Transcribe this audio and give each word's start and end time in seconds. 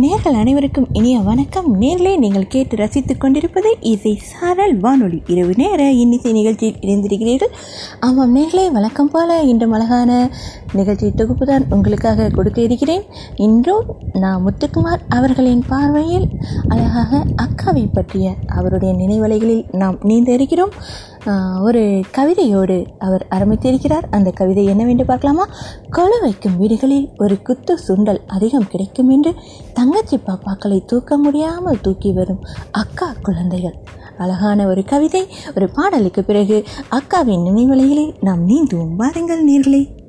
நேர்கள் 0.00 0.32
அனைவருக்கும் 0.32 0.86
இனிய 0.92 1.18
வணக்கம். 1.18 1.80
நேர்களே 1.80 2.18
நீங்கள் 2.18 2.46
கேட்டு 2.46 2.76
ரசித்துக் 2.76 3.20
கொண்டிருப்பது 3.20 3.76
இசை 3.80 4.16
சாரல் 4.16 4.78
வானொலி. 4.78 5.22
இரவு 5.26 5.52
நேர 5.56 5.90
இன்னிசை 5.90 6.32
நிகழ்ச்சியில் 6.32 6.78
இணைந்திருக்கிறீர்கள். 6.80 7.52
ஆமாம் 8.00 8.36
நேர்களே 8.36 8.70
வழக்கம் 8.72 9.10
போல 9.12 9.42
இன்று 9.42 9.72
அழகான 9.72 10.30
நிகழ்ச்சி 10.72 11.10
தொகுப்பு 11.10 11.46
தான் 11.46 11.64
உங்களுக்காக 11.70 12.28
கொடுக்க 12.28 12.60
இருக்கிறேன். 12.60 13.02
இன்றும் 13.36 13.84
நான் 14.12 14.42
முத்துக்குமார் 14.46 15.00
அவர்களின் 15.08 15.64
பார்வையில் 15.68 16.28
அழகாக 16.68 17.24
அக்காவை 17.42 17.88
பற்றிய 17.92 18.34
அவருடைய 18.46 18.94
நினைவலைகளில் 18.94 19.76
நாம் 19.76 19.98
நீந்த 20.02 20.32
இருக்கிறோம். 20.32 20.70
ஒரு 21.60 22.02
கவிதையோடு 22.16 22.86
அவர் 22.98 23.26
ஆரம்பித்திருக்கிறார். 23.30 24.02
அந்த 24.10 24.30
கவிதை 24.30 24.64
என்னவென்று 24.64 25.04
பார்க்கலாமா? 25.04 25.48
கொலு 25.90 26.20
வைக்கும் 26.20 26.56
வீடுகளில் 26.56 27.10
ஒரு 27.18 27.42
குத்து 27.42 27.78
சுண்டல் 27.88 28.18
அதிகம் 28.26 28.68
கிடைக்கும் 28.68 29.08
என்று 29.08 29.34
தங்கச்சி 29.72 30.16
பாப்பாக்களை 30.16 30.84
தூக்க 30.84 31.16
முடியாமல் 31.16 31.80
தூக்கி 31.80 32.12
வரும் 32.12 32.40
அக்கா 32.70 33.14
குழந்தைகள். 33.22 33.74
அழகான 34.18 34.66
ஒரு 34.66 34.84
கவிதை. 34.84 35.28
ஒரு 35.56 35.70
பாடலுக்கு 35.70 36.24
பிறகு 36.24 36.64
அக்காவின் 36.90 37.44
நினைவலையிலே 37.44 38.14
நாம் 38.20 38.48
நீந்துவோம். 38.48 38.96
வாருங்கள் 38.96 39.48
நேர்களே. 39.50 40.01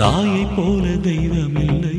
தாயை 0.00 0.46
போல 0.56 0.84
தெய்வமில்லை. 0.86 1.98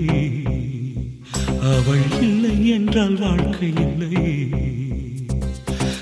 அவள் 1.62 2.22
இல்லை 2.22 2.68
என்றால் 2.68 3.20
வாழ்க்கை 3.20 3.74
இல்லை. 3.76 4.50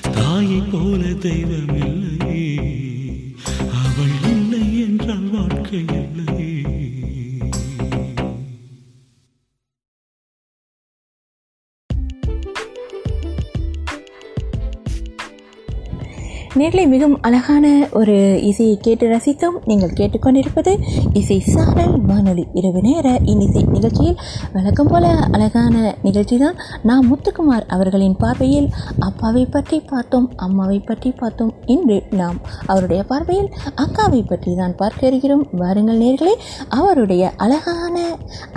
தாயை 0.01 0.61
போல 0.71 1.03
தெய்வமில்லை. 1.05 2.39
அவள் 3.71 4.31
இல்லை 4.31 4.79
என்றால் 4.79 5.29
வாழ்க்கை 5.31 5.85
நேர்களை 16.59 16.83
மிகவும் 16.93 17.21
அழகான 17.27 17.65
ஒரு 17.99 18.15
இசையை 18.49 18.75
கேட்டு 18.85 19.05
ரசித்தோம். 19.11 19.57
நீங்கள் 19.69 19.93
கேட்டுக்கொண்டிருப்பது 19.99 20.71
இசை 21.19 21.37
சாரல் 21.53 21.95
வானொலி. 22.09 22.43
இரவு 22.59 22.81
நேர 22.87 23.07
இன்னிசை 23.31 23.61
நிகழ்ச்சியில் 23.75 24.17
வழக்கம் 24.55 24.89
போல 24.91 25.11
அழகான 25.35 25.75
நிகழ்ச்சி 26.07 26.37
தான் 26.43 26.57
நான் 26.89 27.07
முத்துக்குமார் 27.09 27.67
அவர்களின் 27.75 28.17
பார்வையில் 28.23 28.69
அப்பாவை 29.07 29.43
பற்றி 29.55 29.79
பார்த்தோம் 29.91 30.27
அம்மாவை 30.47 30.79
பற்றி 30.89 31.11
பார்த்தோம். 31.21 31.53
இன்று 31.75 31.97
நாம் 32.21 32.39
அவருடைய 32.71 33.01
பார்வையில் 33.11 33.49
அக்காவை 33.83 34.21
பற்றி 34.31 34.53
தான் 34.61 34.75
பார்க்க 34.81 35.11
இருக்கிறோம். 35.11 35.45
வாருங்கள் 35.61 36.01
நேர்களே 36.03 36.35
அவருடைய 36.79 37.23
அழகான 37.45 37.97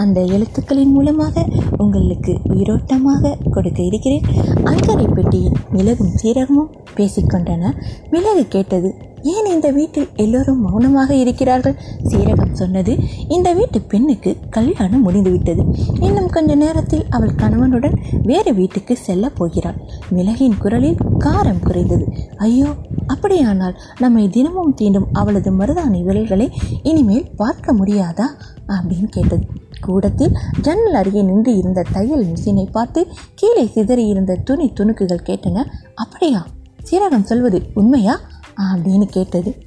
அந்த 0.05 0.20
எழுத்துக்களின் 0.37 0.94
மூலமாக 0.96 1.46
உங்களுக்கு 1.84 2.34
உயிரோட்டமாக 2.52 3.37
கொடுக்க 3.56 3.81
இருக்கிறேன். 3.90 4.26
அக்கறை 4.72 5.08
பெட்டியில் 5.16 5.58
மிளகும் 5.76 6.14
சீரகமும் 6.22 6.72
பேசிக்கொண்டன. 6.96 7.69
மிளகு 8.11 8.49
கேட்டது 8.49 9.11
ஏன் 9.33 9.47
இந்த 9.47 9.71
வீட்டில் 9.71 10.09
எல்லோரும் 10.15 10.61
மௌனமாக 10.61 11.15
இருக்கிறார்கள்? 11.15 11.77
சீரகம் 12.05 12.53
சொன்னது 12.53 12.93
இந்த 13.29 13.53
வீட்டு 13.53 13.81
பெண்ணுக்கு 13.81 14.37
கல்யாணம் 14.50 15.03
முடிந்துவிட்டது. 15.03 15.62
இன்னும் 16.00 16.31
கொஞ்ச 16.31 16.55
நேரத்தில் 16.55 17.05
அவள் 17.11 17.35
கணவனுடன் 17.35 17.97
வேறு 18.23 18.55
வீட்டுக்கு 18.55 18.97
செல்ல 18.97 19.29
போகிறாள். 19.29 19.79
மிளகின் 20.11 20.59
குரலில் 20.59 21.03
காரம் 21.19 21.62
குறைந்தது 21.62 22.06
ஐயோ 22.37 22.71
அப்படியானால் 23.06 23.79
நம்மை 23.99 24.29
தினமும் 24.29 24.75
தீண்டும் 24.81 25.09
அவளது 25.12 25.53
மருதாணி 25.53 26.03
விரல்களை 26.03 26.49
இனிமேல் 26.83 27.31
பார்க்க 27.37 27.73
முடியாதா? 27.73 28.27
அப்படின்னு 28.69 29.09
கேட்டது. 29.09 29.44
கூடத்தில் 29.81 30.37
ஜன்னல் 30.61 30.94
அருகே 30.94 31.23
நின்று 31.23 31.56
இருந்த 31.56 31.85
தையல் 31.93 32.25
மிஷினை 32.25 32.67
பார்த்து 32.71 33.06
கீழே 33.35 33.65
சிதறி 33.67 34.06
இருந்த 34.06 34.41
துணி 34.44 34.73
துணுக்குகள் 34.81 35.27
கேட்டன 35.27 35.65
அப்படியா 35.94 36.43
சீரகம் 36.90 37.23
சொல்வது 37.23 37.62
உண்மையா? 37.75 38.20
அப்படின்னு 38.56 39.05
கேட்டது. 39.05 39.62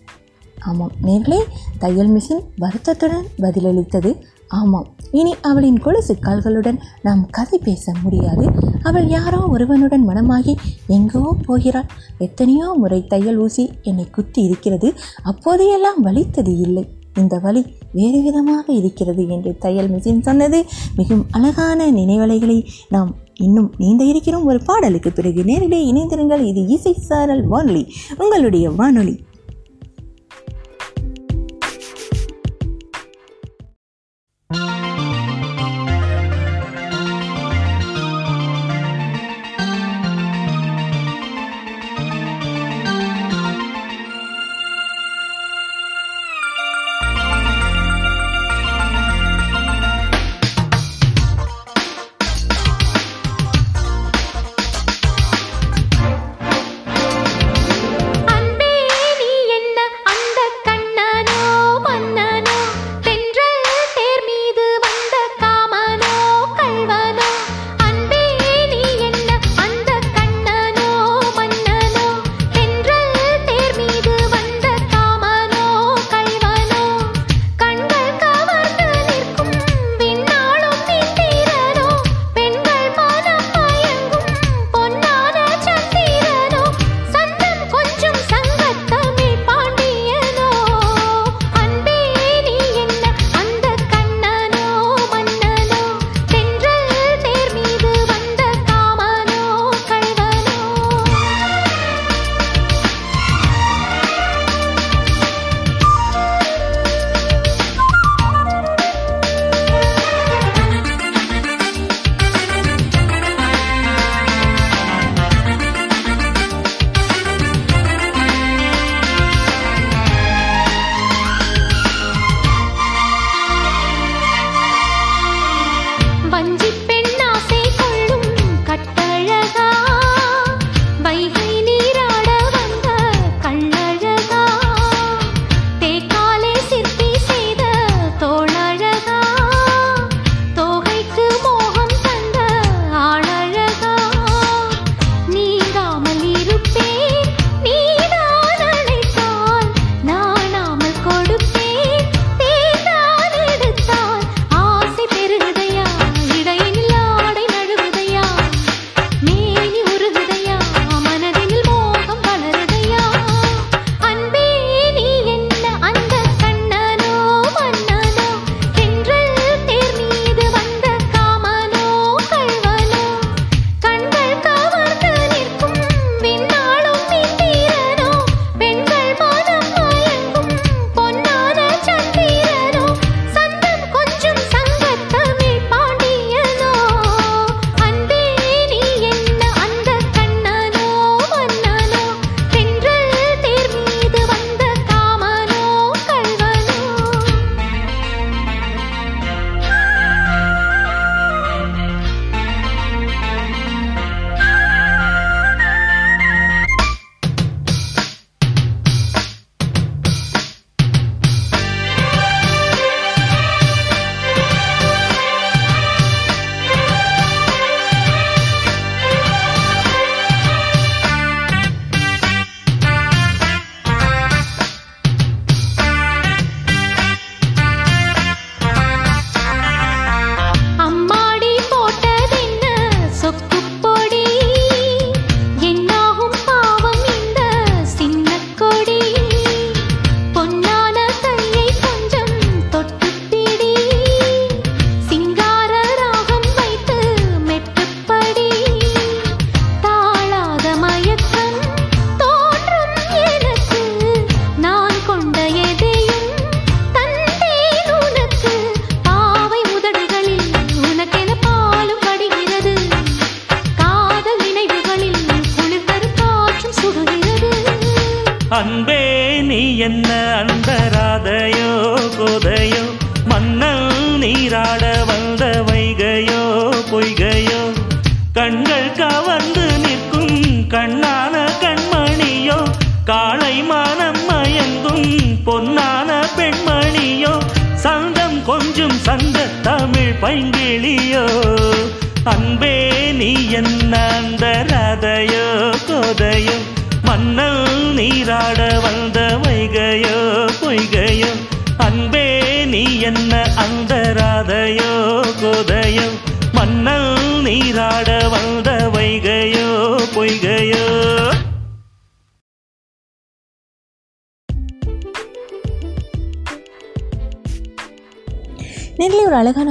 ஆமாம் 0.59 0.91
நேர்களே 1.03 1.39
தையல் 1.77 2.13
மிஷின் 2.13 2.43
வருத்தத்துடன் 2.57 3.25
பதிலளித்தது. 3.37 4.15
ஆமாம் 4.47 4.87
இனி 5.11 5.35
அவளின் 5.41 5.79
கொலுசு 5.79 6.17
கால்களுடன் 6.21 6.77
நாம் 7.01 7.27
கதை 7.29 7.59
பேச 7.63 7.93
முடியாது. 8.03 8.49
அவள் 8.83 9.07
யாரோ 9.07 9.47
ஒருவனுடன் 9.47 10.07
மனமாகி 10.07 10.55
எங்கோ 10.87 11.35
போகிறாள். 11.45 11.85
எத்தனையோ 12.17 12.73
முறை 12.77 13.07
தையல் 13.07 13.37
ஊசி 13.37 13.71
என்னை 13.81 14.09
குத்தி 14.09 14.41
இருக்கிறது. 14.41 14.93
அப்போதையெல்லாம் 15.23 16.01
வலித்தது 16.01 16.57
இல்லை. 16.57 16.87
இந்த 17.15 17.37
வலி 17.37 17.65
வேறு 17.91 18.21
விதமாக 18.21 18.73
இருக்கிறது 18.73 19.27
என்று 19.27 19.57
தையல் 19.57 19.89
மிஷின் 19.89 20.21
சொன்னது 20.21 20.65
மிகவும் 20.95 21.27
அழகான 21.31 21.91
நினைவலைகளை 21.91 22.67
நாம் 22.89 23.15
இன்னும் 23.35 23.73
நீந்த 23.77 24.03
இருக்கிறோம் 24.03 24.45
ஒரு 24.45 24.61
பாடலுக்கு 24.65 25.11
பிறகு 25.11 25.43
நேரிலே 25.43 25.91
இணைந்திருங்கள். 25.91 26.45
இது 26.45 26.67
இசை 26.67 26.93
சாரல் 26.93 27.47
வானொலி. 27.47 27.93
உங்களுடைய 28.17 28.69
வானொலி 28.69 29.19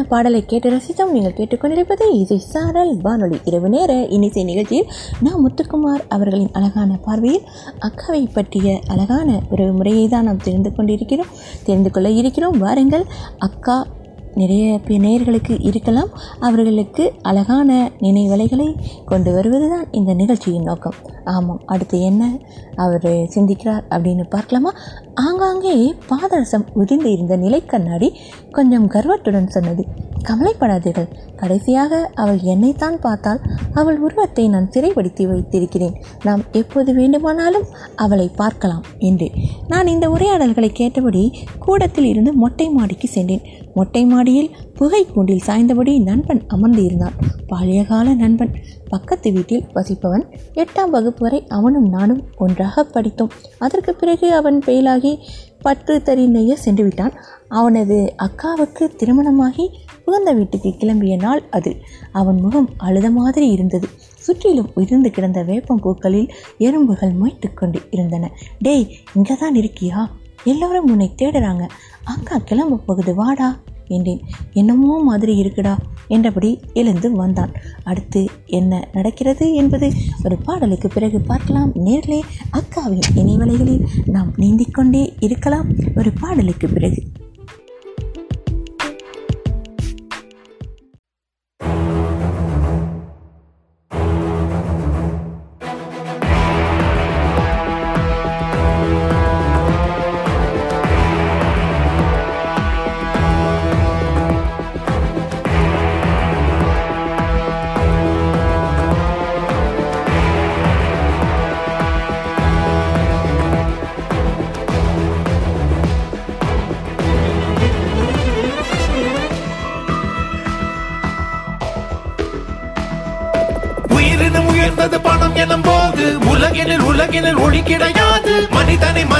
ஒரு 0.04 0.12
பாடலை 0.12 0.44
கேட்டு 0.44 0.70
ரசித்தோம். 0.70 1.10
நீங்கள் 1.10 1.32
கேட்டுக்கொண்டிருப்பது 1.32 2.12
இசை 2.12 2.38
சாரல் 2.38 2.96
வானொலி 3.02 3.38
இரவு 3.44 3.68
நேர 3.68 4.04
இன்னிசை 4.04 4.44
நிகழ்ச்சியில் 4.44 4.90
நான் 5.20 5.46
முத்துக்குமார் 5.46 6.04
அவர்களின் 6.08 6.50
அழகான 6.52 6.98
பார்வையில் 7.04 7.42
அக்காவை 7.80 8.32
பற்றிய 8.32 8.80
அழகான 8.86 9.40
ஒரு 9.50 9.72
முறையை 9.72 10.08
தான் 10.08 10.24
நாம் 10.24 10.36
தெரிந்து 10.36 10.74
கொண்டிருக்கிறோம். 10.74 11.26
தெரிந்து 11.64 11.90
கொள்ள 11.90 12.10
இருக்கிறோம். 12.10 12.58
வாருங்கள் 12.58 13.04
அக்கா 13.38 13.86
நிறைய 14.34 14.80
பே- 14.86 14.90
நேயர்களுக்கு 14.90 15.56
இருக்கலாம். 15.58 16.08
அவர்களுக்கு 16.40 17.12
அழகான 17.22 17.90
நினைவலைகளை 18.00 18.74
கொண்டு 19.06 19.32
வருவது 19.32 19.68
தான் 19.68 19.90
இந்த 19.90 20.14
நிகழ்ச்சியின் 20.14 20.62
நோக்கம். 20.62 20.94
ஆமாம் 21.24 21.60
அடுத்து 21.66 22.00
என்ன 22.00 22.38
அவர் 22.76 23.02
சிந்திக்கிறார் 23.02 23.84
அப்படின்னு 23.90 24.28
பார்க்கலாமா? 24.28 24.72
ஆங்காங்கே 25.14 25.94
பாதரசம் 26.08 26.64
உதிர்ந்து 26.72 27.12
இருந்த 27.12 27.36
நிலை 27.36 27.66
கண்ணாடி 27.66 28.08
கொஞ்சம் 28.50 28.86
கர்வத்துடன் 28.86 29.46
சொன்னது. 29.46 29.82
கவலைப்படாதீர்கள். 30.22 31.08
கடைசியாக 31.36 32.10
அவள் 32.14 32.40
என்னைத்தான் 32.42 33.00
பார்த்தால் 33.00 33.40
அவள் 33.74 33.98
உருவத்தை 33.98 34.48
நான் 34.48 34.70
சிறைப்படுத்தி 34.70 35.24
வைத்திருக்கிறேன். 35.26 35.96
நாம் 36.22 36.42
எப்போது 36.52 36.94
வேண்டுமானாலும் 36.94 37.66
அவளை 37.96 38.30
பார்க்கலாம் 38.36 38.84
என்று. 38.98 39.30
நான் 39.68 39.86
இந்த 39.86 40.10
உரையாடல்களை 40.10 40.72
கேட்டபடி 40.72 41.24
கூடத்தில் 41.58 42.04
இருந்து 42.04 42.32
மொட்டை 42.32 42.68
மாடிக்கு 42.68 43.08
சென்றேன். 43.08 43.44
மொட்டை 43.74 44.04
மாடியில் 44.04 44.50
புகை 44.78 45.06
கூண்டில் 45.06 45.42
சாய்ந்தபடி 45.46 46.02
நண்பன் 46.02 46.42
அமர்ந்து 46.46 46.84
இருந்தான் 46.84 47.12
பழையகால 47.48 48.14
நண்பன். 48.16 48.54
பக்கத்து 48.88 49.32
வீட்டில் 49.32 49.64
வசிப்பவன் 49.74 50.24
எட்டாம் 50.54 50.90
வகுப்பு 50.90 51.18
வரை 51.18 51.46
அவனும் 51.48 51.88
நானும் 51.88 52.22
ஒன்றாக 52.36 52.84
படித்தோம். 52.84 53.30
அதற்கு 53.58 53.94
பிறகு 53.94 54.34
அவன் 54.34 54.58
பெயிலாகி 54.58 55.18
பற்று 55.62 56.02
தறி 56.02 56.54
சென்று 56.54 56.84
விட்டான் 56.84 57.12
அவனது 57.48 58.14
அக்காவுக்கு 58.16 58.96
திருமணமாகி 58.96 59.70
புகுந்த 60.04 60.32
வீட்டுக்கு 60.32 60.68
கிளம்பிய 60.68 61.16
நாள் 61.18 61.42
அது. 61.50 61.76
அவன் 62.12 62.40
முகம் 62.40 62.68
அழுத 62.76 63.10
மாதிரி 63.10 63.48
இருந்தது. 63.48 63.88
சுற்றிலும் 64.16 64.70
உயிர்ந்து 64.74 65.10
கிடந்த 65.10 65.42
வேப்பம் 65.42 65.80
பூக்களில் 65.80 66.28
எறும்புகள் 66.58 67.14
மொய்த்து 67.22 67.54
கொண்டு 67.54 67.80
இருந்தன. 67.90 68.30
டேய் 68.58 68.86
இங்கே 69.14 69.36
தான் 69.36 69.54
இருக்கியா? 69.54 70.10
எல்லோரும் 70.44 70.90
உன்னை 70.90 71.14
தேடுறாங்க. 71.22 71.66
அக்கா 72.04 72.38
கிளம்ப 72.38 72.76
போகுது. 72.76 73.14
வாடா. 73.14 73.56
என்றேன். 73.88 74.20
என்னமோ 74.52 75.02
மாதிரி 75.02 75.42
இருக்குடா 75.42 75.78
என்றபடி 76.08 76.60
எழுந்து 76.74 77.12
வந்தான். 77.12 77.52
அடுத்து 77.84 78.26
என்ன 78.46 78.88
நடக்கிறது 78.92 79.54
என்பது 79.54 79.92
ஒரு 80.24 80.36
பாடலுக்கு 80.36 80.88
பிறகு 80.88 81.20
பார்க்கலாம். 81.20 81.70
நேரிலே 81.74 82.22
அக்காவின் 82.52 83.00
இணைவலைகளில் 83.16 83.86
நாம் 84.06 84.32
நீந்திக்கொண்டே 84.36 85.12
இருக்கலாம். 85.18 85.66
ஒரு 85.96 86.12
பாடலுக்கு 86.20 86.68
பிறகு. 86.68 87.02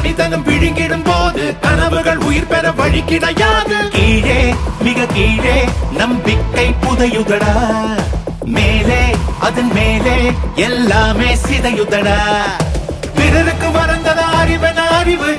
மனிதனும் 0.05 0.45
விழுங்கிடும் 0.45 1.05
போது 1.05 1.43
கனவுகள் 1.61 2.17
உயிர் 2.17 2.47
பெற 2.47 2.71
வழி 2.71 3.05
கிடையாது 3.05 3.77
கீழே 3.89 4.55
மிக 4.83 5.07
கீழே 5.07 5.55
நம்பிக்கை 5.93 6.75
புதையுதடா. 6.83 7.55
மேலே 8.45 9.01
அதன் 9.41 9.73
மேலே 9.73 10.17
எல்லாமே 10.55 11.35
சிதையுதடா. 11.35 12.19
பிறருக்கு 13.15 13.69
மறந்தத 13.69 14.21
அறிவன 14.41 14.79
அறிவு 15.01 15.31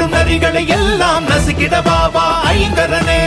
வாழும் 0.00 0.14
நரிகளை 0.16 0.60
எல்லாம் 0.74 1.24
நசுக்கிட 1.30 1.76
பாபா 1.88 2.22
ஐங்கரனே. 2.50 3.22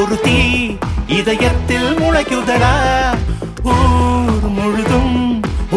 ஒரு 0.00 0.16
தீ 0.24 0.38
இதயத்தில் 1.18 1.90
முளைக்குதடா. 2.00 2.72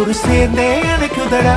ஒரு 0.08 0.16
சேர்ந்தே 0.16 0.68
அணைக்குதடா 0.82 1.56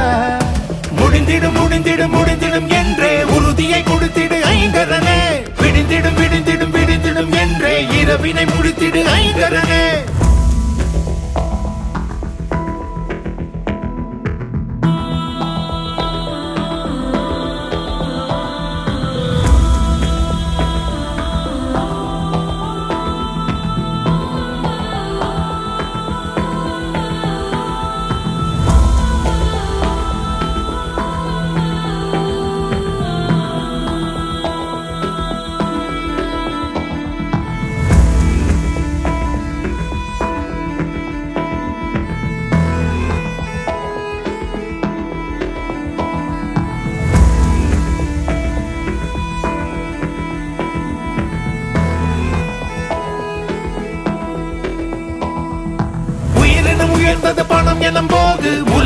முடிந்திடும் 0.98 1.56
முடிந்திடும் 1.56 2.14
முடிந்திடும் 2.14 2.66
என்றே 2.68 3.10
உறுதியை 3.24 3.82
கொடுத்திடு 3.82 4.38
ஐங்கரனே. 4.52 5.18
விடிந்திடும் 5.60 6.16
விடிந்திடும் 6.16 6.72
விடிந்திடும் 6.72 7.32
என்றே 7.32 7.74
இரவினை 8.00 8.46
முடித்திடு 8.46 9.02
ஐங்கரனே. 9.18 9.84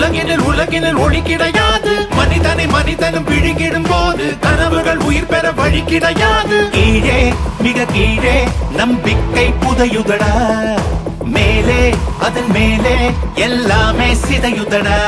உலகினில் 0.05 0.41
உலகினில் 0.41 0.95
ஒளி 0.95 1.23
கிடையாது. 1.23 2.07
மனிதனை 2.11 2.67
மனிதனும் 2.67 3.25
விழுங்கிடும் 3.25 3.87
போது 3.89 4.39
கனவுகள் 4.41 4.97
உயிர் 4.97 5.27
பெற 5.27 5.53
வழி 5.53 5.83
கிடையாது. 5.85 6.69
கீழே 6.71 7.35
மிக 7.61 7.85
கீழே 7.85 8.49
நம்பிக்கை 8.77 9.55
புதையுதடா. 9.61 10.33
மேலே 11.25 11.95
அதன் 12.21 12.51
மேலே 12.51 13.11
எல்லாமே 13.35 14.13
சிதையுதடா. 14.13 14.99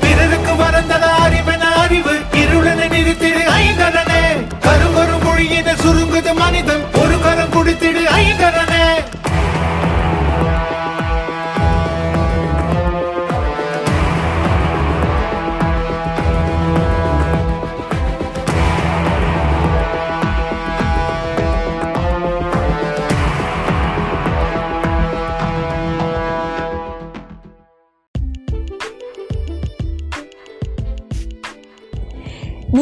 பிறருக்கு 0.00 0.52
மறந்தத 0.52 1.06
அறிவன 1.26 1.58
அறிவு 1.58 2.12
இருளனை 2.32 2.88
நிறுத்திடு 2.88 3.44
ஐங்கரனே. 3.60 4.22
கருங்கரு 4.60 5.24
மொழியின 5.24 5.72
சுருங்குது 5.72 6.34
மனிதன் 6.34 6.84
ஒரு 6.94 7.20
கரம் 7.20 7.52
குடித்திடு 7.52 8.04
ஐங்கரனே. 8.20 8.69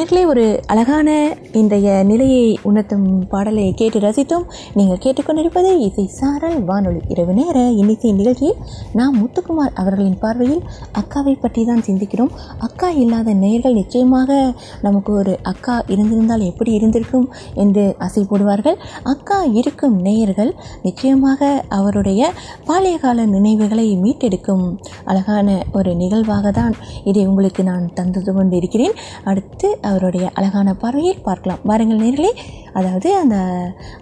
நேர்களே 0.09 0.27
ஒரு 0.27 0.44
அழகான 0.66 1.09
இன்றைய 1.53 2.05
நிலையை 2.05 2.59
உணர்த்தும் 2.63 3.05
பாடலை 3.29 3.63
கேட்டு 3.75 3.99
ரசித்தோம் 4.01 4.45
நீங்கள் 4.75 4.99
கேட்டுக்கொண்டிருப்பது 4.99 5.71
இசை 5.79 6.05
சாரல் 6.07 6.59
வானொலி 6.65 7.01
இரவு 7.09 7.33
நேர 7.33 7.59
இன்னிசை 7.73 8.11
நிகழ்ச்சியில் 8.13 8.59
நாம் 8.93 9.15
முத்துக்குமார் 9.21 9.73
அவர்களின் 9.75 10.19
பார்வையில் 10.19 10.61
அக்காவை 10.93 11.35
பற்றி 11.41 11.65
தான் 11.65 11.85
சிந்திக்கிறோம். 11.87 12.33
அக்கா 12.59 12.91
இல்லாத 12.91 13.35
நேர்கள் 13.35 13.73
நிச்சயமாக 13.73 14.53
நமக்கு 14.83 15.13
ஒரு 15.13 15.39
அக்கா 15.43 15.77
இருந்திருந்தால் 15.89 16.41
எப்படி 16.41 16.73
இருந்திருக்கும் 16.73 17.27
என்று 17.55 17.85
அசை 17.99 18.25
போடுவார்கள். 18.25 18.77
அக்கா 19.05 19.45
இருக்கும் 19.55 19.97
நேயர்கள் 20.01 20.53
நிச்சயமாக 20.83 21.65
அவருடைய 21.69 22.31
பாலிய 22.67 22.99
கால 22.99 23.27
நினைவுகளை 23.27 23.87
மீட்டெடுக்கும் 23.97 24.67
அழகான 25.05 25.59
ஒரு 25.73 25.95
நிகழ்வாக 25.95 26.51
தான் 26.51 26.77
இதை 27.05 27.27
உங்களுக்கு 27.27 27.63
நான் 27.63 27.91
தந்தது 27.95 28.35
கொண்டு 28.35 28.57
இருக்கிறேன் 28.57 28.97
அடுத்து 29.25 29.79
அவருடைய 29.83 30.31
அழகான 30.35 30.69
பார்வையில் 30.75 31.25
பார்க்கலாம். 31.38 31.64
வாருங்கள் 31.64 32.03
நேர்களே 32.05 32.31
அதாவது 32.72 33.09
அந்த 33.16 33.37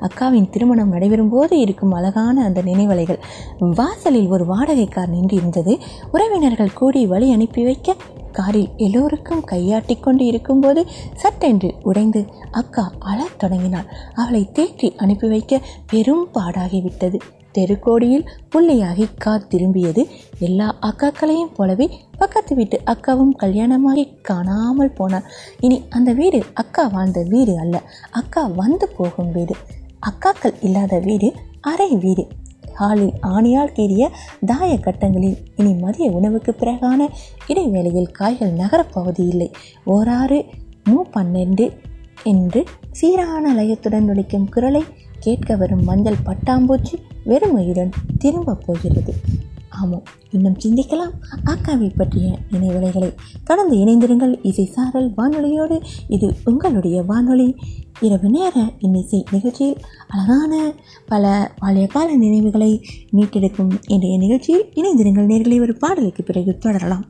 அக்காவின் 0.06 0.50
திருமணம் 0.50 0.88
நடைபெறும் 0.88 1.28
போது 1.28 1.54
இருக்கும் 1.58 1.92
அழகான 1.92 2.44
அந்த 2.44 2.60
நினைவலைகள். 2.62 3.20
வாசலில் 3.78 4.28
ஒரு 4.28 4.44
வாடகை 4.46 4.86
கார் 4.86 5.08
நின்று 5.08 5.36
இருந்தது 5.36 5.72
உறவினர்கள் 6.12 6.76
கூடி 6.80 7.02
வழி 7.06 7.28
அனுப்பி 7.32 7.64
வைக்க 7.64 7.96
காரில் 8.32 8.70
எல்லோருக்கும் 8.76 9.44
கையாட்டி 9.44 9.94
கொண்டு 9.96 10.24
இருக்கும்போது 10.24 10.80
சட்டென்று 11.14 11.68
உடைந்து 11.82 12.20
அக்கா 12.50 12.84
அழத் 13.10 13.38
தொடங்கினாள். 13.38 13.88
அவளை 14.14 14.42
தேற்றி 14.52 14.90
அனுப்பி 14.96 15.28
வைக்க 15.28 15.60
பெரும் 15.86 16.26
பாடாகிவிட்டது. 16.34 17.20
தெருக்கோடியில் 17.56 18.24
புள்ளியாகி 18.52 19.06
கார் 19.18 19.48
திரும்பியது 19.50 20.02
எல்லா 20.38 20.68
அக்காக்களையும் 20.80 21.52
போலவே 21.56 21.86
பக்கத்து 22.18 22.52
வீட்டு 22.54 22.76
அக்காவும் 22.86 23.34
கல்யாணமாகி 23.38 24.04
காணாமல் 24.22 24.96
போனார் 24.98 25.28
இனி 25.60 25.78
அந்த 25.90 26.10
வீடு 26.12 26.40
அக்கா 26.54 26.84
வாழ்ந்த 26.86 27.20
வீடு 27.28 27.54
அல்ல. 27.58 27.76
அக்கா 28.10 28.42
வந்து 28.60 28.88
போகும் 28.88 29.30
வீடு. 29.32 29.54
அக்காக்கள் 30.08 30.56
இல்லாத 30.60 30.98
வீடு 30.98 31.28
அரை 31.60 31.90
வீடு. 31.96 32.24
ஹாலில் 32.74 33.14
ஆணியால் 33.26 33.72
கீறிய 33.72 34.04
தாய 34.46 34.72
கட்டங்களில் 34.78 35.38
இனி 35.56 35.72
மதிய 35.74 36.08
உணவுக்கு 36.10 36.52
பிறகான 36.52 37.08
இடைவேளையில் 37.46 38.10
காய்கள் 38.10 38.52
நகரப்போவது 38.52 39.22
இல்லை. 39.32 39.48
ஓராறு 39.86 40.38
மூ 40.90 40.98
பன்னெண்டு 41.14 41.66
என்று 42.24 42.60
சீரான 42.90 43.54
லயத்துடன் 43.54 44.08
ஒழிக்கும் 44.10 44.48
குரலை 44.50 44.82
கேட்க 45.26 45.56
வரும் 45.56 45.84
மஞ்சள் 45.84 46.24
பட்டாம்பூச்சி 46.26 46.94
வெறுமையுடன் 47.26 47.92
திரும்ப 48.18 48.54
போகிறது. 48.54 49.12
ஆமாம் 49.68 50.02
இன்னும் 50.30 50.58
சிந்திக்கலாம். 50.64 51.14
அக்காவை 51.44 51.88
பற்றிய 51.96 52.38
நினைவலைகளை 52.52 53.10
தொடர்ந்து 53.44 53.76
இணைந்திருங்கள். 53.76 54.38
இசை 54.42 54.64
சாரல் 54.64 55.10
வானொலியோடு 55.16 55.76
இது 56.08 56.28
உங்களுடைய 56.44 57.02
வானொலி. 57.02 57.48
இரவு 58.00 58.28
நேர 58.28 58.54
இன்னிசை 58.78 59.24
நிகழ்ச்சியில் 59.30 59.80
அழகான 60.08 60.72
பல 61.06 61.52
பழைய 61.58 61.86
கால 61.86 62.16
நினைவுகளை 62.16 62.70
மீட்டெடுக்கும் 63.12 63.72
இன்றைய 63.86 64.18
நிகழ்ச்சியில் 64.18 64.68
இணைந்திருங்கள். 64.74 65.30
நேர்களை 65.32 65.60
ஒரு 65.60 65.76
பாடலுக்கு 65.76 66.22
பிறகு 66.22 66.58
தொடரலாம். 66.58 67.04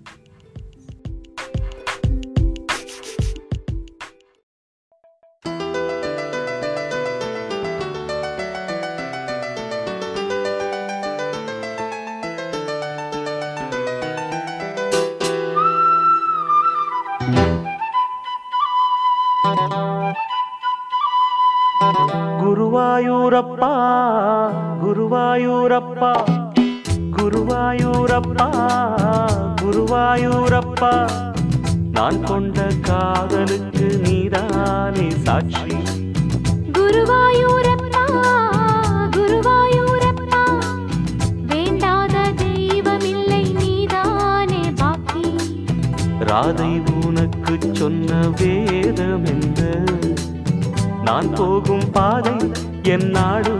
நான் 51.06 51.30
போகும் 51.34 51.90
பாதை 51.90 52.36
என் 52.82 53.08
நாடு 53.10 53.54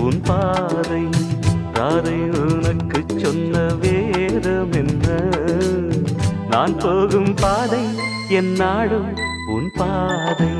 உன் 0.00 0.20
பாதை. 0.24 1.02
ராதை 1.72 2.18
உனக்கு 2.42 3.00
சொன்ன 3.18 3.54
வேதம் 3.74 4.72
என்ன 4.72 5.06
நான் 6.50 6.76
போகும் 6.78 7.34
பாதை 7.40 7.84
என் 8.28 8.52
நாடு 8.52 9.00
உன் 9.46 9.70
பாதை. 9.76 10.50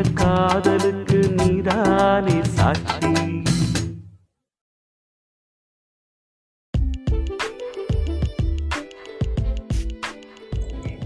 காதலுக்கு 0.00 1.18
நீதானே 1.34 2.42
சாட்சி? 2.42 3.12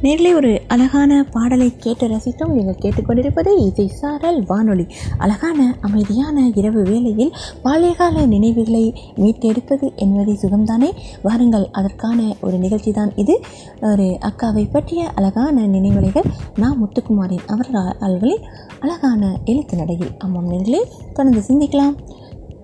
நேரிலே 0.07 0.35
ஒரு 0.35 0.51
அழகான 0.69 1.13
பாடலை 1.33 1.77
கேட்டு 1.77 2.09
ரசித்தோம் 2.09 2.53
நீங்கள் 2.53 2.81
கேட்டுக்கொண்டிருப்பது 2.81 3.51
இசை 3.67 3.87
சாரல் 4.01 4.45
வானொலி. 4.47 4.87
அழகான 5.19 5.79
அமைதியான 5.81 6.51
இரவு 6.55 6.83
வேளையில் 6.83 7.33
பால்யகால 7.65 8.27
நினைவுகளை 8.27 8.95
மீட்டெடுப்பது 9.17 9.95
என்பதை 9.97 10.39
சுகம்தானே? 10.43 10.91
வாருங்கள் 11.23 11.67
அதற்கான 11.73 12.37
ஒரு 12.41 12.59
நிகழ்ச்சி 12.59 12.93
தான் 12.93 13.13
இது. 13.17 13.41
ஒரு 13.83 14.07
அக்காவை 14.29 14.65
பற்றிய 14.73 15.09
அழகான 15.15 15.67
நினைவலைகள் 15.67 16.29
நான் 16.57 16.79
முத்துக்குமாரின் 16.83 17.47
அவர்களின் 18.01 18.45
அழகான 18.81 19.39
எழுத்து 19.45 19.77
நடையில். 19.77 20.15
ஆமாம் 20.19 20.47
நேரிலே 20.47 20.83
தொடர்ந்து 21.13 21.43
சிந்திக்கலாம். 21.49 21.97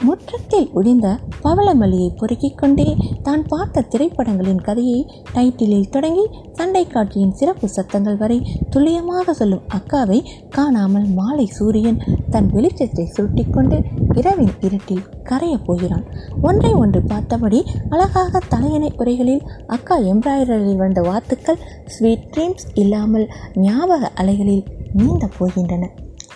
முற்றத்தில் 0.06 0.68
ஒழிந்த 0.74 1.06
பவளமல்லியை 1.42 2.08
பொறுக்கிக் 2.20 2.58
கொண்டே 2.58 2.86
தான் 3.22 3.42
பார்த்த 3.48 3.84
திரைப்படங்களின் 3.92 4.62
கதையை 4.62 4.98
டைட்டிலில் 5.34 5.90
தொடங்கி 5.90 6.24
சண்டை 6.52 6.82
காட்சியின் 6.86 7.34
சிறப்பு 7.34 7.68
சத்தங்கள் 7.68 8.16
வரை 8.16 8.38
துல்லியமாக 8.70 9.34
சொல்லும் 9.34 9.66
அக்காவை 9.68 10.18
காணாமல் 10.48 11.06
மாலை 11.14 11.46
சூரியன் 11.46 12.02
தன் 12.30 12.48
வெளிச்சத்தை 12.54 13.06
சுருட்டிக்கொண்டு 13.16 13.78
இரவின் 14.14 14.54
இருட்டில் 14.60 15.06
கரையப் 15.22 15.66
போகிறான். 15.66 16.04
ஒன்றை 16.42 16.72
ஒன்று 16.74 17.02
பார்த்தபடி 17.02 17.60
அழகாக 17.88 18.42
தலையணை 18.48 18.92
உரைகளில் 18.96 19.46
அக்கா 19.66 19.96
எம்ப்ராய்டரியில் 20.12 20.76
வந்த 20.76 21.02
வாத்துக்கள் 21.02 21.62
ஸ்வீட் 21.86 22.28
ட்ரீம்ஸ் 22.34 22.66
இல்லாமல் 22.74 23.28
ஞாபக 23.60 24.10
அலைகளில் 24.14 24.64
நீந்த 24.92 25.26
போகின்றன. 25.38 25.84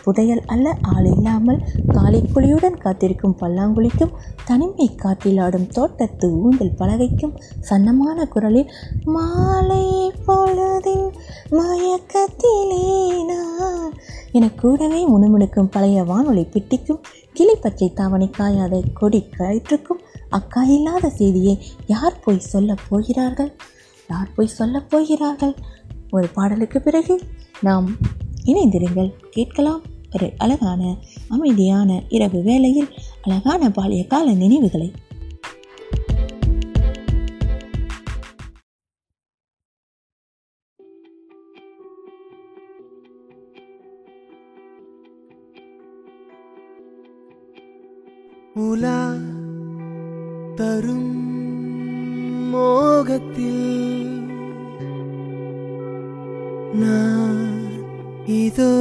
புதையல் 0.06 0.42
அல்ல 0.46 0.66
ஆள் 0.82 1.08
இல்லாமல் 1.12 1.60
காலைக்குழியுடன் 1.88 2.78
காத்திருக்கும் 2.78 3.36
பல்லாங்குழிக்கும் 3.40 4.12
தனிமை 4.44 4.86
காற்றில் 4.94 5.38
ஆடும் 5.38 5.66
தோட்டத்து 5.66 6.28
ஊந்தல் 6.42 6.78
பலகைக்கும் 6.78 7.34
சன்னமான 7.68 8.28
குரலில் 8.28 8.70
மாலை 9.04 9.86
பொழுதின் 10.26 11.08
மயக்கத்திலே 11.50 12.84
நான் 13.24 13.92
என 14.32 14.50
கூடவே 14.50 15.00
முணுமுணுக்கும் 15.08 15.70
பழைய 15.70 16.04
வானொலி 16.04 16.44
பிட்டிக்கும் 16.54 17.02
கிளிப்பச்சை 17.38 17.88
தாவணி 17.92 18.28
காயாத 18.38 18.82
கொடி 18.94 19.20
கயிற்றுக்கும் 19.38 20.04
அக்கா 20.28 20.62
இல்லாத 20.76 21.10
செய்தியை 21.10 21.54
யார் 21.86 22.22
போய் 22.24 22.46
சொல்லப் 22.52 22.86
போகிறார்கள்? 22.88 23.50
யார் 24.08 24.34
போய் 24.36 24.54
சொல்லப் 24.58 24.88
போகிறார்கள்? 24.90 25.54
ஒரு 26.10 26.26
பாடலுக்கு 26.28 26.80
பிறகு 26.80 27.14
நாம் 27.60 27.88
இணைந்திருங்கள் 28.44 29.12
கேட்கலாம். 29.30 29.82
ஒரு 30.12 30.32
அழகான 30.38 30.96
அமைதியான 31.28 32.02
இரவு 32.08 32.42
வேளையில் 32.42 32.88
அழகான 33.22 33.70
பாலிய 33.70 34.06
கால 34.06 34.32
நினைவுகளை. 34.32 34.92
உலா 48.54 49.14
தரும் 50.54 51.14
மோகத்தில் 52.50 53.64
நான் 56.72 57.60
இதோ 58.26 58.72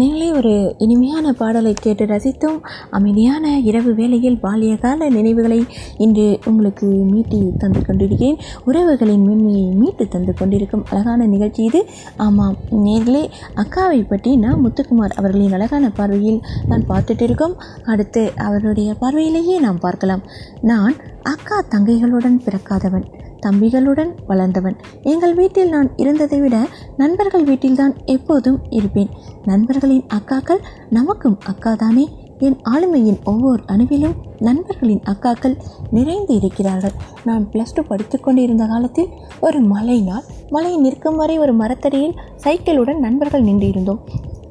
நீங்களே 0.00 0.28
ஒரு 0.32 0.52
இனிமையான 0.84 1.32
பாடலை 1.40 1.72
கேட்டு 1.84 2.04
ரசித்தும் 2.04 2.58
அமைதியான 2.90 3.44
இரவு 3.68 3.90
வேளையில் 3.94 4.38
பால்யகால 4.42 5.08
நினைவுகளை 5.16 5.58
இன்று 6.04 6.26
உங்களுக்கு 6.44 6.86
மீட்டி 7.12 7.40
தந்து 7.62 7.80
கொண்டிருக்கிறேன். 7.86 8.38
உறவுகளின் 8.66 9.24
மென்மையை 9.28 9.66
மீட்டு 9.80 10.06
தந்து 10.08 10.34
கொண்டிருக்கும் 10.34 10.86
அழகான 10.90 11.26
நிகழ்ச்சி 11.26 11.62
இது. 11.64 11.80
ஆமாம் 12.26 12.56
நேர்களே 12.86 13.24
அக்காவை 13.62 14.00
பற்றி 14.08 14.32
நான் 14.44 14.62
முத்துக்குமார் 14.64 15.18
அவர்களின் 15.22 15.56
அழகான 15.58 15.90
பார்வையில் 15.98 16.40
நான் 16.72 16.88
பார்த்துட்டு 16.92 17.26
இருக்கோம். 17.30 17.56
அடுத்து 17.84 18.24
அவருடைய 18.48 18.92
பார்வையிலேயே 19.00 19.58
நாம் 19.66 19.82
பார்க்கலாம். 19.86 20.24
நான் 20.72 20.96
அக்கா 21.34 21.58
தங்கைகளுடன் 21.74 22.38
பிறக்காதவன். 22.46 23.08
தம்பிகளுடன் 23.46 24.10
வளர்ந்தவன். 24.26 24.76
எங்கள் 25.02 25.34
வீட்டில் 25.34 25.68
நான் 25.68 25.90
இருந்ததை 25.96 26.40
விட 26.40 26.66
நண்பர்கள் 26.96 27.44
வீட்டில்தான் 27.44 27.96
எப்போதும் 28.04 28.60
இருப்பேன். 28.70 29.08
நண்பர்களின் 29.44 30.04
அக்காக்கள் 30.14 30.62
நமக்கும் 30.90 31.38
அக்காதானே. 31.52 32.04
என் 32.38 32.56
ஆளுமையின் 32.70 33.18
ஒவ்வொரு 33.24 33.62
அணுவிலும் 33.66 34.14
நண்பர்களின் 34.38 35.02
அக்காக்கள் 35.10 35.56
நிறைந்து 35.90 36.34
இருக்கிறார்கள். 36.34 36.92
நான் 37.24 37.48
ப்ளஸ் 37.52 37.74
டூ 37.74 37.82
படித்து 37.82 38.20
கொண்டிருந்த 38.20 38.66
காலத்தில் 38.66 39.08
ஒரு 39.40 39.60
மழை 39.60 40.00
நாள் 40.00 40.22
மழை 40.48 40.76
நிற்கும் 40.76 41.16
வரை 41.16 41.38
ஒரு 41.38 41.54
மரத்தடியில் 41.54 42.14
சைக்கிளுடன் 42.44 42.98
நண்பர்கள் 42.98 43.42
நின்றிருந்தோம். 43.42 43.98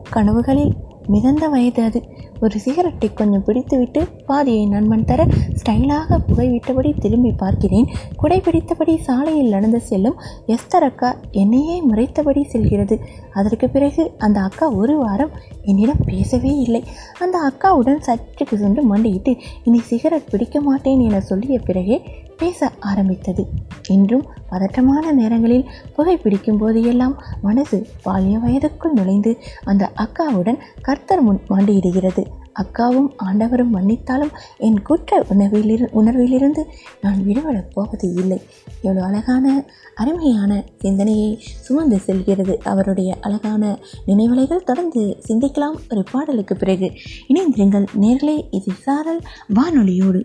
கனவுகளில் 0.10 0.72
மிதந்த 1.08 1.48
வயது 1.48 1.84
அது. 1.84 2.04
ஒரு 2.42 2.60
சிகரெட்டை 2.60 3.10
கொஞ்சம் 3.14 3.44
பிடித்துவிட்டு 3.46 4.02
பாதியை 4.26 4.66
நண்பன் 4.66 5.06
தர 5.06 5.28
ஸ்டைலாக 5.60 6.20
புகைவிட்டபடி 6.28 6.92
திரும்பி 7.00 7.32
பார்க்கிறேன். 7.32 7.88
குடை 8.16 8.42
பிடித்தபடி 8.46 8.96
சாலையில் 9.08 9.54
நடந்து 9.56 9.82
செல்லும் 9.82 10.18
எஸ்தர் 10.48 10.88
அக்கா 10.90 11.10
என்னையே 11.32 11.76
முறைத்தபடி 11.82 12.44
செல்கிறது. 12.44 12.98
அதற்கு 13.34 13.70
பிறகு 13.70 14.12
அந்த 14.18 14.40
அக்கா 14.40 14.68
ஒரு 14.82 14.98
வாரம் 14.98 15.36
என்னிடம் 15.64 16.06
பேசவே 16.06 16.54
இல்லை. 16.56 16.84
அந்த 17.20 17.38
அக்காவுடன் 17.50 18.00
சற்றுக்கு 18.00 18.58
சென்று 18.58 18.84
மண்டியிட்டு 18.84 19.34
இனி 19.64 19.80
சிகரெட் 19.80 20.32
பிடிக்க 20.32 20.62
மாட்டேன் 20.62 21.00
என 21.00 21.22
சொல்லிய 21.22 21.60
பிறகே 21.60 22.00
பேச 22.40 22.72
ஆரம்பித்தது. 22.80 23.48
இன்றும் 23.88 24.26
பதற்றமான 24.52 25.12
நேரங்களில் 25.12 25.70
புகை 25.96 26.18
பிடிக்கும் 26.18 26.58
போதெல்லாம் 26.58 27.24
மனசு 27.42 27.88
பாலிய 28.06 28.38
வயதுக்குள் 28.38 28.94
நுழைந்து 28.94 29.38
அந்த 29.64 29.92
அக்காவுடன் 29.96 30.60
கர்த்தர் 30.82 31.22
முன் 31.22 31.40
மாண்டியிடுகிறது. 31.50 32.24
அக்காவும் 32.60 33.10
ஆண்டவரும் 33.26 33.74
மன்னித்தாலும் 33.74 34.32
என் 34.58 34.82
குற்ற 34.82 35.26
உணர்விலிரு 35.30 35.86
உணர்விலிருந்து 35.94 36.64
நான் 37.02 37.24
விடுபடப் 37.26 37.72
போவது 37.74 38.14
இல்லை. 38.14 38.42
எவ்வளோ 38.82 39.06
அழகான 39.06 39.66
அருமையான 39.96 40.64
சிந்தனையை 40.80 41.40
சுமந்து 41.40 42.00
செல்கிறது. 42.00 42.60
அவருடைய 42.64 43.18
அழகான 43.22 43.80
நினைவலைகள் 44.08 44.68
தொடர்ந்து 44.70 45.18
சிந்திக்கலாம். 45.28 45.78
ஒரு 45.92 46.04
பாடலுக்கு 46.12 46.56
பிறகு 46.56 46.92
இணைந்திருங்கள் 47.28 47.88
நேர்களே 48.02 48.48
இது 48.52 48.74
சாரல் 48.82 49.22
வானொலியோடு. 49.56 50.24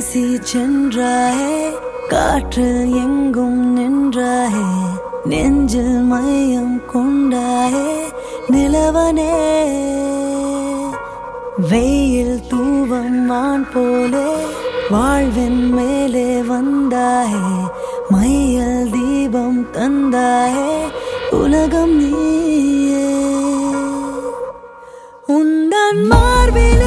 வீசி 0.00 0.38
சென்றாயே 0.50 1.56
காற்றில் 2.08 2.92
எங்கும் 3.00 3.58
நின்றாயே 3.76 4.68
நெஞ்சில் 5.24 5.98
மயம் 6.02 6.76
கொண்டாயே 6.92 7.90
நிலவனே. 8.48 9.34
வெயில் 11.70 12.40
தூவம் 12.48 13.20
மான் 13.24 13.66
போலே 13.72 14.30
வாழ்வின் 14.90 15.62
மேலே 15.74 16.28
வந்தாயே 16.50 17.44
மையல் 18.08 18.90
தீபம் 18.90 19.62
தந்தாயே 19.72 20.72
உலகம் 21.30 21.96
நீயே. 22.00 23.08
உந்தன் 25.28 26.02
மார்பில் 26.12 26.79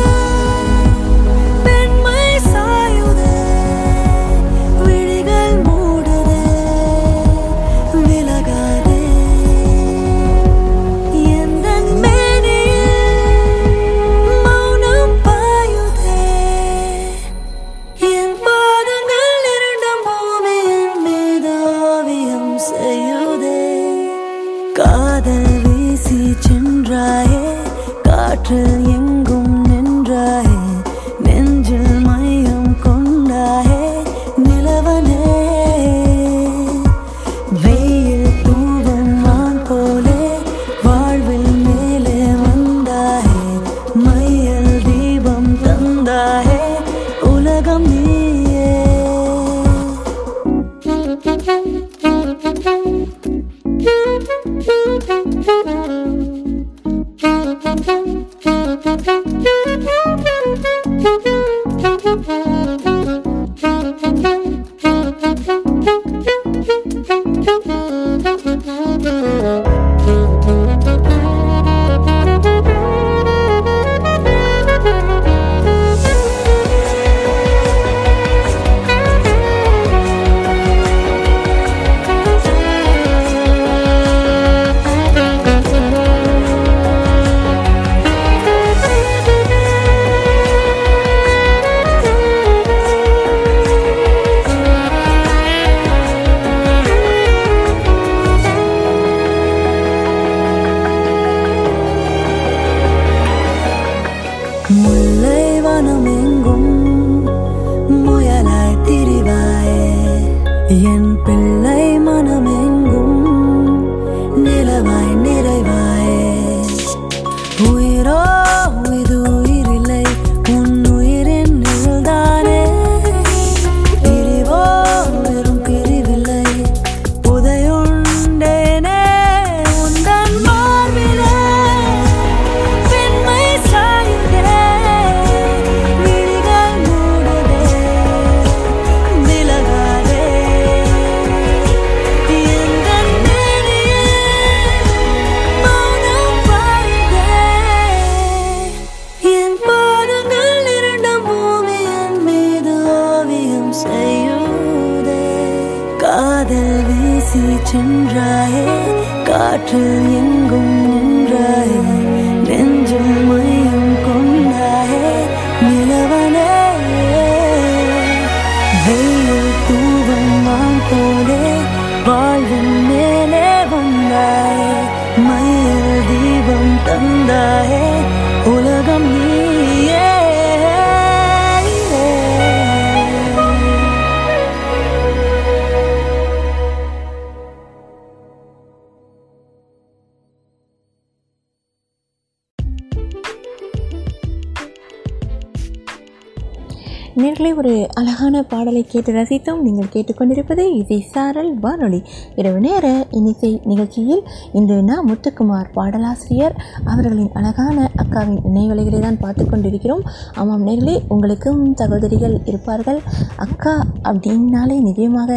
கேட்டு 198.92 199.12
ரசித்தோம் 199.14 199.62
நீங்கள் 199.66 199.92
கேட்டுக்கொண்டிருப்பது 199.94 200.64
இசை 200.80 201.00
சாரல் 201.14 201.52
வானொலி. 201.66 202.00
இரவு 202.36 202.60
நேர 202.66 202.86
இன்னிசை 203.18 203.52
நிகழ்ச்சியில் 203.72 204.24
இன்று 204.60 204.78
நான் 204.90 205.08
முத்துக்குமார் 205.10 205.72
பாடலாசிரியர். 205.78 206.58
அவர்களின் 206.92 207.32
அழகான 207.40 207.88
அக்காவின் 208.04 208.44
நினைவலைகளை 208.48 209.00
தான் 209.00 209.22
பார்த்து 209.24 209.46
கொண்டிருக்கிறோம். 209.46 210.04
ஆமாம் 210.34 210.68
நேரிலே 210.70 210.96
உங்களுக்கும் 211.16 211.62
சகோதரிகள் 211.82 212.38
இருப்பார்கள். 212.46 213.02
அக்கா 213.46 213.76
அப்படின்னாலே 214.12 214.78
நிஜமாக 214.90 215.32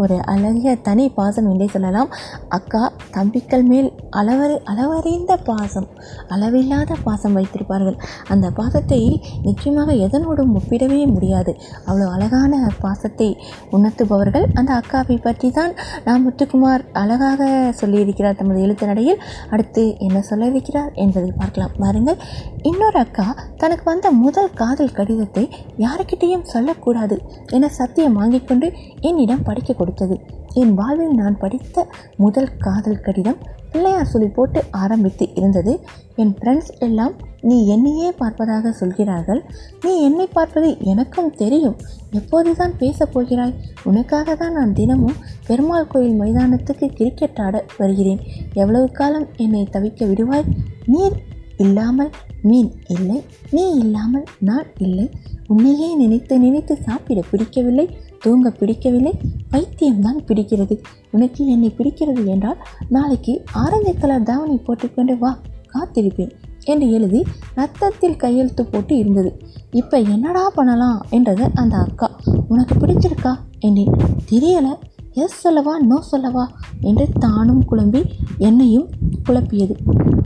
ஒரு 0.00 0.16
அழகிய 0.32 0.70
தனி 0.86 1.04
பாசம் 1.16 1.46
என்றே 1.50 1.66
சொல்லலாம். 1.74 2.10
அக்கா 2.56 2.82
தம்பிக்கள் 3.14 3.64
மேல் 3.70 3.88
அளவறி 4.20 4.56
அளவறிந்த 4.70 5.32
பாசம் 5.48 5.88
அளவில்லாத 6.34 6.96
பாசம் 7.06 7.36
வைத்திருப்பார்கள். 7.38 7.96
அந்த 8.28 8.46
பாசத்தை 8.50 9.00
நிச்சயமாக 9.42 9.92
எதனோடும் 10.06 10.54
ஒப்பிடவே 10.60 11.00
முடியாது. 11.14 11.52
அவ்வளோ 11.86 12.06
அழகான 12.16 12.60
பாசத்தை 12.84 13.28
உணர்த்துபவர்கள். 13.76 14.46
அந்த 14.54 14.70
அக்காவை 14.80 15.16
பற்றி 15.26 15.50
தான் 15.50 15.74
நாம் 16.04 16.24
முத்துக்குமார் 16.26 16.84
அழகாக 16.92 17.50
சொல்லியிருக்கிறார் 17.80 18.38
தமது 18.40 18.60
எழுத்து 18.60 18.86
நடையில். 18.86 19.20
அடுத்து 19.50 19.84
என்ன 19.98 20.22
சொல்ல 20.30 20.50
இருக்கிறார் 20.52 20.92
என்பதை 20.94 21.32
பார்க்கலாம். 21.42 21.74
பாருங்கள் 21.84 22.18
இன்னொரு 22.62 23.00
அக்கா 23.04 23.28
தனக்கு 23.56 23.86
வந்த 23.90 24.10
முதல் 24.24 24.54
காதல் 24.54 24.96
கடிதத்தை 24.98 25.44
யாருக்கிட்டேயும் 25.76 26.48
சொல்லக்கூடாது 26.54 27.18
என 27.56 27.68
சத்தியம் 27.68 28.18
வாங்கிக் 28.20 28.48
கொண்டு 28.48 28.68
என்னிடம் 29.00 29.42
படிக்க 29.42 29.72
கொடுத்தது. 29.72 30.16
என் 30.54 30.74
வாழ்வில் 30.74 31.14
நான் 31.14 31.38
படித்த 31.38 31.86
முதல் 32.16 32.56
காதல் 32.58 33.00
கடிதம் 33.00 33.36
பிள்ளையார் 33.72 34.06
சொல்லி 34.06 34.28
போட்டு 34.28 34.64
ஆரம்பித்து 34.70 35.28
இருந்தது. 35.34 35.80
என் 36.16 36.34
ஃப்ரெண்ட்ஸ் 36.40 36.78
எல்லாம் 36.78 37.12
நீ 37.40 37.66
என்னையே 37.66 38.10
பார்ப்பதாக 38.10 38.70
சொல்கிறார்கள். 38.70 39.44
நீ 39.82 40.02
என்னை 40.02 40.28
பார்ப்பது 40.32 40.76
எனக்கும் 40.80 41.34
தெரியும். 41.34 41.76
எப்போதுதான் 42.10 42.76
பேசப் 42.78 43.12
போகிறாய். 43.12 43.54
உனக்காக 43.84 44.34
தான் 44.34 44.52
நான் 44.52 44.72
தினமும் 44.72 45.14
பெருமாள் 45.46 45.86
கோயில் 45.86 46.20
மைதானத்துக்கு 46.20 46.86
கிரிக்கெட் 46.94 47.40
ஆட 47.40 47.64
வருகிறேன். 47.78 48.20
எவ்வளவு 48.52 48.90
காலம் 48.90 49.26
என்னை 49.36 49.68
தவிக்க 49.72 50.06
விடுவாய்? 50.06 50.44
நீர் 50.86 51.22
இல்லாமல் 51.56 52.10
மீன் 52.42 52.72
இல்லை. 52.86 53.24
நீ 53.50 53.70
இல்லாமல் 53.70 54.24
நான் 54.38 54.66
இல்லை. 54.78 55.10
உன்னையே 55.46 55.94
நினைத்து 55.94 56.38
நினைத்து 56.38 56.76
சாப்பிட 56.76 57.20
பிடிக்கவில்லை. 57.30 57.96
தூங்க 58.18 58.50
பிடிக்கவில்லை 58.50 59.12
பைத்தியம்தான் 59.52 60.18
பிடிக்கிறது. 60.26 60.74
உனக்கு 61.10 61.46
என்னை 61.46 61.74
பிடிக்கிறது 61.78 62.26
என்றால் 62.26 62.58
நாளைக்கு 62.88 63.44
ஆரஞ்சு 63.52 63.94
கலர் 63.98 64.22
தாவணி 64.22 64.56
போட்டுக்கொண்டு 64.56 65.18
வா 65.18 65.38
காத்திருப்பேன் 65.72 66.32
என்று 66.64 66.90
எழுதி 66.90 67.24
ரத்தத்தில் 67.54 68.16
கையெழுத்து 68.16 68.64
போட்டு 68.64 68.98
இருந்தது. 68.98 69.30
இப்போ 69.70 70.00
என்னடா 70.00 70.50
பண்ணலாம் 70.50 71.04
என்றது 71.10 71.50
அந்த 71.54 71.76
அக்கா. 71.76 72.08
உனக்கு 72.48 72.74
பிடிச்சிருக்கா 72.74 73.32
என்றேன். 73.58 73.94
தெரியலை. 74.30 74.72
எஸ் 75.12 75.38
சொல்லவா 75.40 75.78
நோ 75.80 76.00
சொல்லவா 76.00 76.50
என்று 76.80 77.08
தானும் 77.18 77.62
குழம்பி 77.70 78.02
என்னையும் 78.38 78.88
குழப்பியது. 79.28 79.74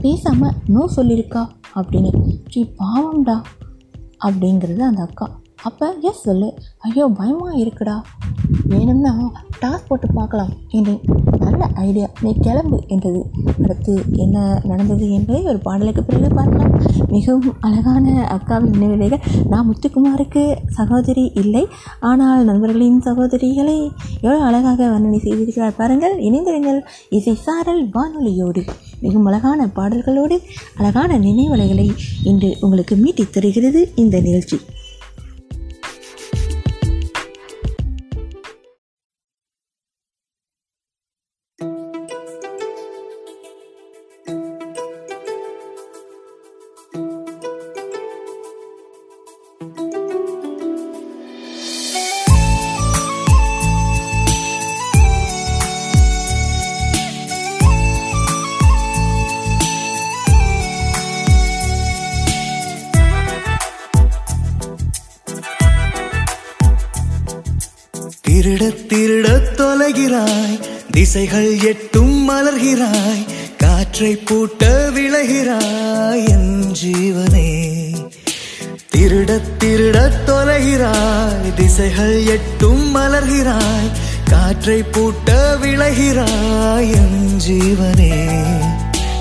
பேசாமல் 0.01 0.57
நோ 0.67 0.89
சொல்லியிருக்கா 0.95 1.43
அப்படின்னு. 1.75 2.11
ஸ்ரீ 2.49 2.63
பாவம்டா 2.77 3.41
அப்படிங்கிறது 4.25 4.79
அந்த 4.79 5.01
அக்கா. 5.01 5.27
அப்போ 5.67 5.87
எஸ் 6.09 6.23
சொல்லு. 6.27 6.47
ஐயோ 6.85 7.05
பயமாக 7.19 7.57
இருக்குடா. 7.57 7.95
வேணும்னா 8.71 9.11
டாஸ் 9.61 9.85
போட்டு 9.87 10.07
பார்க்கலாம். 10.13 10.49
என்றேன் 10.69 11.01
நல்ல 11.43 11.67
ஐடியா 11.85 12.07
நீ 12.21 12.31
கிளம்பு 12.45 12.77
என்றது. 12.87 13.21
அடுத்து 13.63 13.93
என்ன 14.15 14.37
நடந்தது 14.63 15.05
என்பதை 15.11 15.41
ஒரு 15.51 15.57
பாடலுக்கு 15.57 16.03
பிறகு 16.03 16.29
பார்க்கலாம். 16.35 16.73
மிகவும் 17.09 17.55
அழகான 17.59 18.05
அக்காவின் 18.35 18.77
நினைவுகள். 18.77 19.23
நான் 19.49 19.67
முத்துக்குமாருக்கு 19.69 20.43
சகோதரி 20.67 21.31
இல்லை. 21.43 21.63
ஆனால் 21.99 22.43
நண்பர்களின் 22.43 22.99
சகோதரிகளை 23.01 23.77
எவ்வளோ 24.21 24.37
அழகாக 24.43 24.89
வர்ணனை 24.89 25.21
செய்திருக்கிறார் 25.27 25.79
பாருங்கள். 25.81 26.15
இணைந்திருங்கள். 26.29 26.79
இசை 27.09 27.35
சாரல் 27.45 27.83
வானொலியோடு. 27.97 28.63
மிகவும் 29.01 29.25
அழகான 29.25 29.67
பாடல்களோடு 29.79 30.37
அழகான 30.75 31.17
நினைவலைகளை 31.17 31.89
இன்று 32.23 32.51
உங்களுக்கு 32.61 32.95
மீட்டித் 32.95 33.33
தருகிறது 33.33 33.91
இந்த 33.95 34.19
நிகழ்ச்சி. 34.19 34.59
திசைகள் 71.13 71.59
எட்டும் 71.59 72.29
மலர்கிறாய் 72.29 73.25
காற்றை 73.57 74.17
பூட்ட 74.17 74.63
விளைகிறாய் 74.95 76.23
என் 76.27 76.71
ஜீவனே. 76.71 77.49
திருட 78.95 79.41
திருட 79.59 80.11
தொலைகிறாய் 80.25 81.53
திசைகள் 81.55 82.25
எட்டும் 82.25 82.95
மலர்கிறாய் 82.95 83.91
காற்றை 84.29 84.83
பூட்ட 84.91 85.37
விளைகிறாய் 85.61 86.89
என் 86.91 87.37
ஜீவனே. 87.47 88.11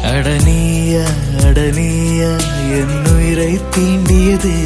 அடனிய 0.03 1.05
அடனிய 1.45 2.22
என் 2.78 3.14
உயிரை 3.16 3.61
தீண்டியது. 3.70 4.57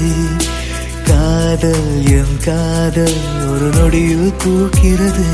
காதல் 1.04 2.04
என் 2.04 2.38
காதல் 2.44 3.20
ஒரு 3.50 3.70
நொடியில் 3.80 4.32
தூக்கிறது 4.44 5.28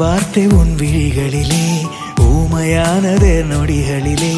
வார்த்தை 0.00 0.42
உன் 0.58 0.72
விழிகளிலே 0.80 1.64
ஊமையானதே 2.26 3.32
நொடிகளிலே 3.50 4.34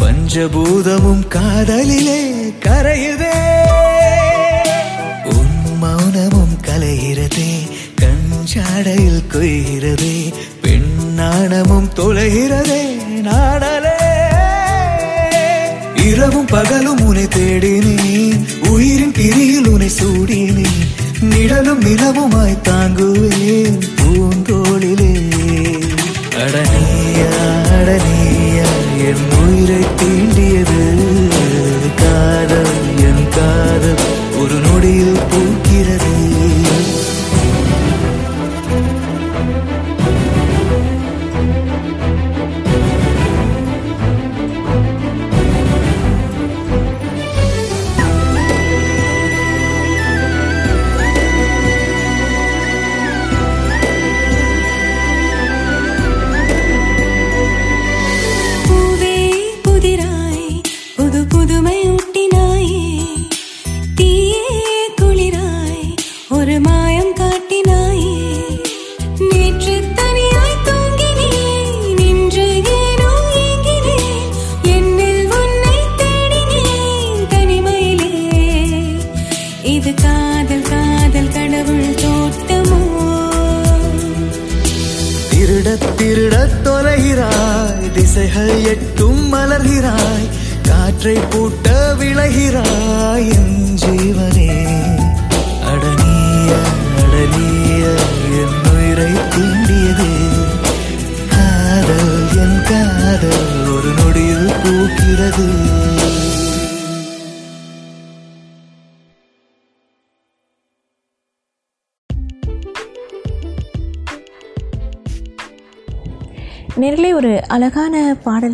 பஞ்சபூதமும் 0.00 1.24
காதலிலே 1.34 2.20
கரையுதே. 2.66 3.34
உன் 5.34 5.56
மௌனமும் 5.82 6.56
கலைகிறதே 6.66 7.50
கஞ்சாடையில் 8.00 9.22
கொய்கிறதே 9.32 10.16
பெண்ணாணமும் 10.64 11.90
தொலைகிறதே 11.98 12.82
நாடலே. 13.28 13.96
இரவும் 16.04 16.46
பகலும் 16.46 17.02
உன்னை 17.06 17.26
தேடினேன் 17.36 18.42
உயிரின் 18.70 19.12
பிரியில் 19.12 19.68
உன்னை 19.68 19.90
சூடினேன் 20.00 20.82
நிழலும் 21.32 21.82
நிலவுமாய் 21.82 22.62
தாங்குவேன். 22.62 23.78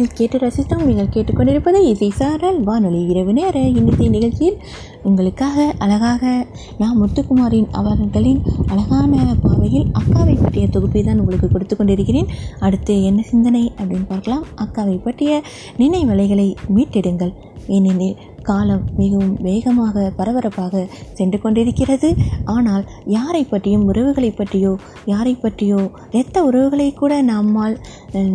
அதை 0.00 0.12
கேட்டு 0.14 0.38
ரசித்தோம் 0.38 0.84
நீங்கள் 0.84 1.10
கேட்டுக்கொண்டிருப்பது 1.14 1.78
இசை 1.88 2.10
சாரல் 2.10 2.60
வானொலி 2.62 3.00
இரவு 3.04 3.32
நேர 3.32 3.58
இன்னிசை 3.60 4.08
நிகழ்ச்சியில் 4.08 4.56
உங்களுக்காக 5.02 5.74
அழகாக 5.78 6.46
நான் 6.78 7.00
முத்துக்குமாரின் 7.00 7.68
அவர்களின் 7.70 8.40
அழகான 8.66 9.12
பார்வையில் 9.42 9.90
அக்காவை 9.92 10.36
பற்றிய 10.42 10.68
தொகுப்பை 10.68 11.02
தான் 11.02 11.18
உங்களுக்கு 11.18 11.48
கொடுத்து 11.48 11.76
கொண்டிருக்கிறேன். 11.76 12.30
அடுத்து 12.58 13.04
என்ன 13.04 13.22
சிந்தனை 13.22 13.72
அப்படின்னு 13.78 14.06
பார்க்கலாம். 14.06 14.44
அக்காவை 14.56 14.96
பற்றிய 15.02 15.42
நினைவலைகளை 15.78 16.48
மீட்டெடுங்கள். 16.76 17.34
ஏனெனில் 17.66 18.16
காலம் 18.50 18.84
மிகவும் 19.00 19.34
வேகமாக 19.48 20.04
பரபரப்பாக 20.18 20.84
சென்று 21.18 21.38
கொண்டிருக்கிறது. 21.42 22.08
ஆனால் 22.54 22.84
யாரை 23.16 23.42
பற்றியும் 23.52 23.86
உறவுகளை 23.90 24.30
பற்றியோ 24.40 24.72
யாரை 25.12 25.34
பற்றியோ 25.44 25.80
இரத்த 26.16 26.38
உறவுகளை 26.48 26.88
கூட 27.00 27.12
நம்மால் 27.32 27.76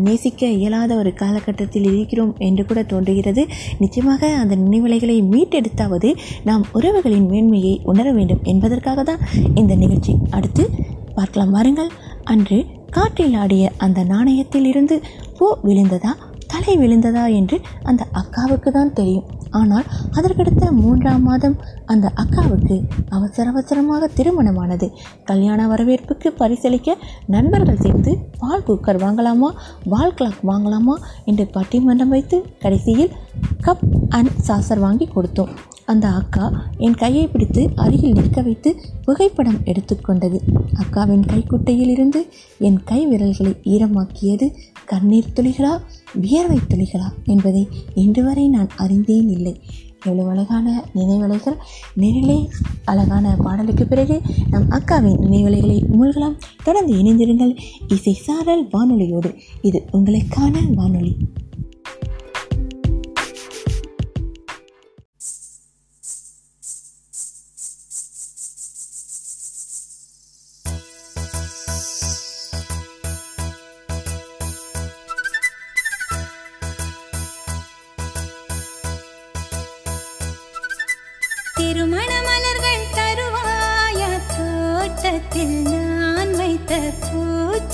நேசிக்க 0.05 0.51
இயலாத 0.59 0.91
ஒரு 1.01 1.11
காலகட்டத்தில் 1.21 1.87
இருக்கிறோம் 1.91 2.33
என்று 2.47 2.65
கூட 2.69 2.79
தோன்றுகிறது. 2.91 3.43
நிச்சயமாக 3.83 4.31
அந்த 4.41 4.55
நினைவலைகளை 4.63 5.17
மீட்டெடுத்தாவது 5.33 6.11
நாம் 6.49 6.63
உறவுகளின் 6.79 7.27
மேன்மையை 7.33 7.73
உணர 7.91 8.07
வேண்டும் 8.17 8.43
என்பதற்காக 8.53 9.03
தான் 9.09 9.23
இந்த 9.61 9.73
நிகழ்ச்சி. 9.83 10.13
அடுத்து 10.37 10.63
பார்க்கலாம். 11.17 11.53
வாருங்கள். 11.55 11.91
அன்று 12.33 12.57
காற்றில் 12.95 13.35
ஆடிய 13.43 13.63
அந்த 13.85 13.99
நாணயத்தில் 14.11 14.67
இருந்து 14.71 14.95
பூ 15.37 15.47
விழுந்ததா 15.67 16.11
தலை 16.53 16.73
விழுந்ததா 16.81 17.23
என்று 17.39 17.57
அந்த 17.89 18.03
அக்காவுக்கு 18.21 18.69
தான் 18.77 18.93
தெரியும். 18.99 19.25
ஆனால் 19.59 19.87
அதற்கடுத்த 20.11 20.71
மூன்றாம் 20.81 21.25
மாதம் 21.29 21.57
அந்த 21.85 22.05
அக்காவுக்கு 22.21 22.75
அவசர 23.09 23.45
அவசரமாக 23.49 24.09
திருமணமானது. 24.17 24.87
கல்யாண 25.29 25.67
வரவேற்புக்கு 25.67 26.29
பரிசளிக்க 26.39 26.89
நண்பர்கள் 27.27 27.83
சேர்ந்து 27.85 28.13
பால் 28.39 28.65
குக்கர் 28.67 29.03
வாங்கலாமா 29.05 29.51
வால் 29.93 30.17
கிளாக் 30.17 30.41
வாங்கலாமா 30.51 30.95
என்று 31.25 31.47
பட்டிமன்றம் 31.53 32.13
வைத்து 32.15 32.39
கடைசியில் 32.59 33.13
கப் 33.67 33.85
அண்ட் 34.09 34.33
சாசர் 34.47 34.83
வாங்கி 34.85 35.07
கொடுத்தோம். 35.15 35.53
அந்த 35.91 36.05
அக்கா 36.19 36.45
என் 36.85 36.95
கையை 37.01 37.25
பிடித்து 37.27 37.63
அருகில் 37.83 38.15
நிற்க 38.17 38.39
வைத்து 38.41 38.69
புகைப்படம் 39.05 39.59
எடுத்துக்கொண்டது. 39.71 40.37
அக்காவின் 40.81 41.25
கைக்குட்டையில் 41.31 41.91
இருந்து 41.95 42.21
என் 42.67 42.79
கை 42.83 43.01
விரல்களை 43.11 43.53
ஈரமாக்கியது 43.73 44.47
கண்ணீர் 44.85 45.33
துளிகளா 45.35 45.81
வியர்வை 46.13 46.57
துளிகளா 46.57 47.09
என்பதை 47.23 47.67
இன்று 47.95 48.23
வரை 48.23 48.47
நான் 48.47 48.69
அறிந்தேன் 48.77 49.29
இல்லை. 49.29 49.61
எவ்வளவு 50.05 50.29
அழகான 50.29 50.85
நினைவலைகள் 50.95 51.55
நேரிலே 51.93 52.49
அழகான 52.85 53.35
பாடலுக்கு 53.35 53.85
பிறகு 53.85 54.21
நம் 54.49 54.69
அக்காவின் 54.69 55.19
நினைவலைகளை 55.21 55.79
மூழ்கலாம் 55.99 56.37
தொடர்ந்து 56.63 56.93
இணைந்திருங்கள் 56.93 57.57
இசை 57.87 58.13
சாரல் 58.13 58.67
வானொலியோடு. 58.67 59.35
இது 59.61 59.85
உங்களுக்கான 59.91 60.73
வானொலி. 60.73 61.17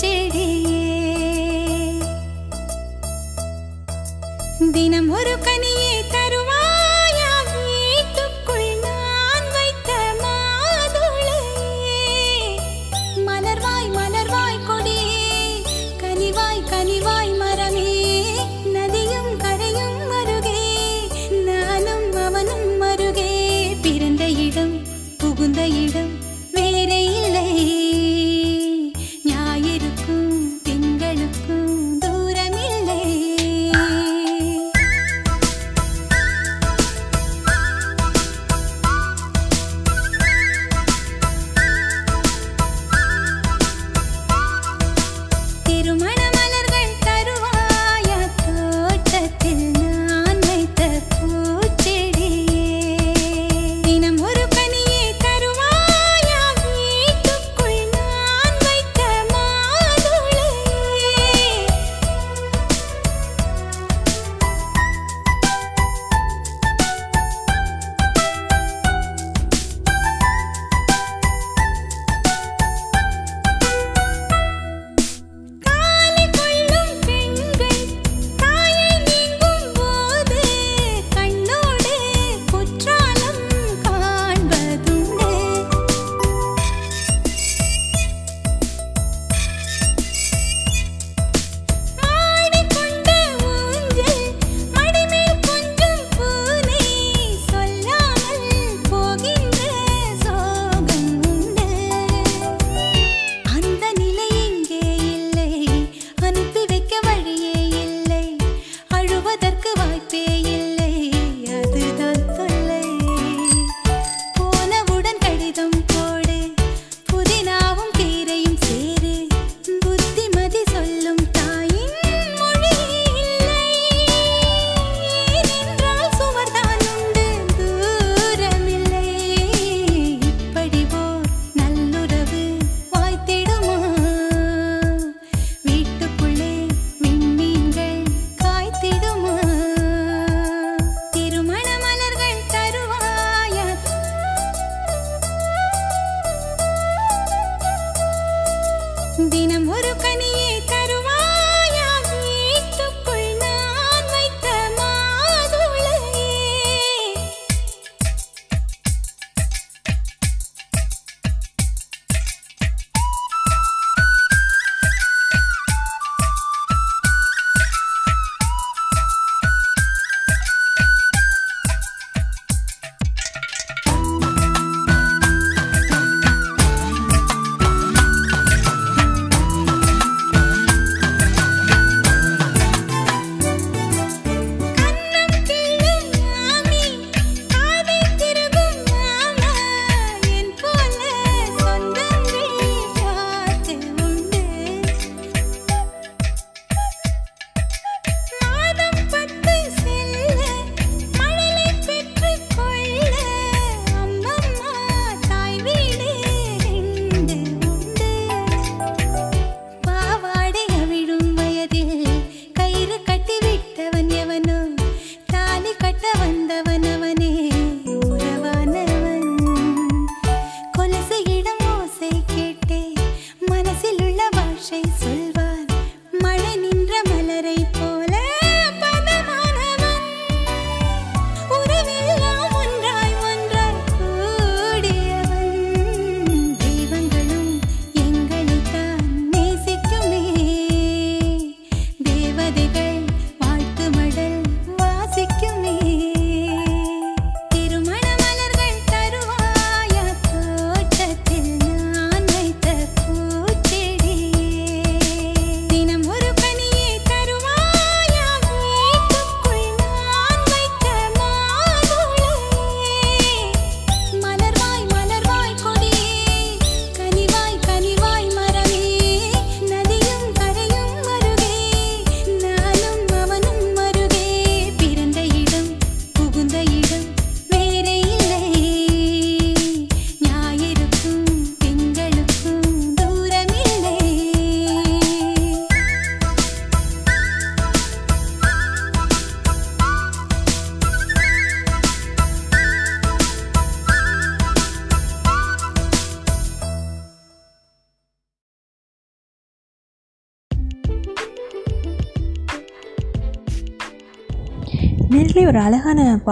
பூச்செடியே 0.01 0.85
தினம் 4.75 5.11
ஒரு 5.11 5.35
கனியை 5.39 5.80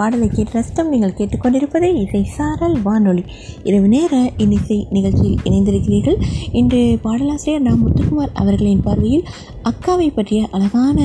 பாடலை 0.00 0.28
கேட்டு 0.28 0.54
ரசித்தம் 0.56 0.92
நீங்கள் 0.92 1.16
கேட்டுக்கொண்டிருப்பது 1.18 1.88
இசை 2.02 2.22
சாரல் 2.36 2.76
வானொலி. 2.86 3.24
இரவு 3.68 3.88
நேர 3.94 4.14
இன்னிசை 4.44 4.78
நிகழ்ச்சியில் 4.96 5.40
இணைந்திருக்கிறீர்கள். 5.48 6.18
இன்று 6.60 6.82
பாடலாசிரியர் 7.06 7.66
நாம் 7.68 7.82
முத்துக்குமார் 7.84 8.36
அவர்களின் 8.42 8.84
பார்வையில் 8.86 9.26
அக்காவை 9.70 10.08
பற்றிய 10.18 10.42
அழகான 10.58 10.98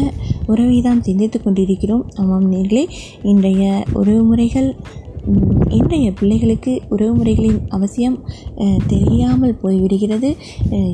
உறவை 0.52 0.78
தான் 0.82 1.06
சிந்தித்து 1.08 1.40
கொண்டிருக்கிறோம். 1.42 2.06
ஆமாம் 2.22 2.48
நேர்களே 2.54 2.86
இன்றைய 3.32 3.64
உறவுமுறைகள் 4.02 4.24
முறைகள் 4.30 5.04
இன்றைய 5.78 6.08
பிள்ளைகளுக்கு 6.18 6.74
உறவுமுறைகளின் 6.96 7.60
அவசியம் 7.76 8.18
தெரியாமல் 8.92 9.56
போய்விடுகிறது. 9.64 10.30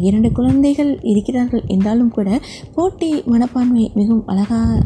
இரண்டு 0.08 0.30
குழந்தைகள் 0.38 0.92
இருக்கிறார்கள் 1.12 1.64
என்றாலும் 1.76 2.14
கூட 2.18 2.40
போட்டி 2.76 3.10
மனப்பான்மை 3.34 3.86
மிகவும் 4.00 4.28
அழகாக 4.34 4.80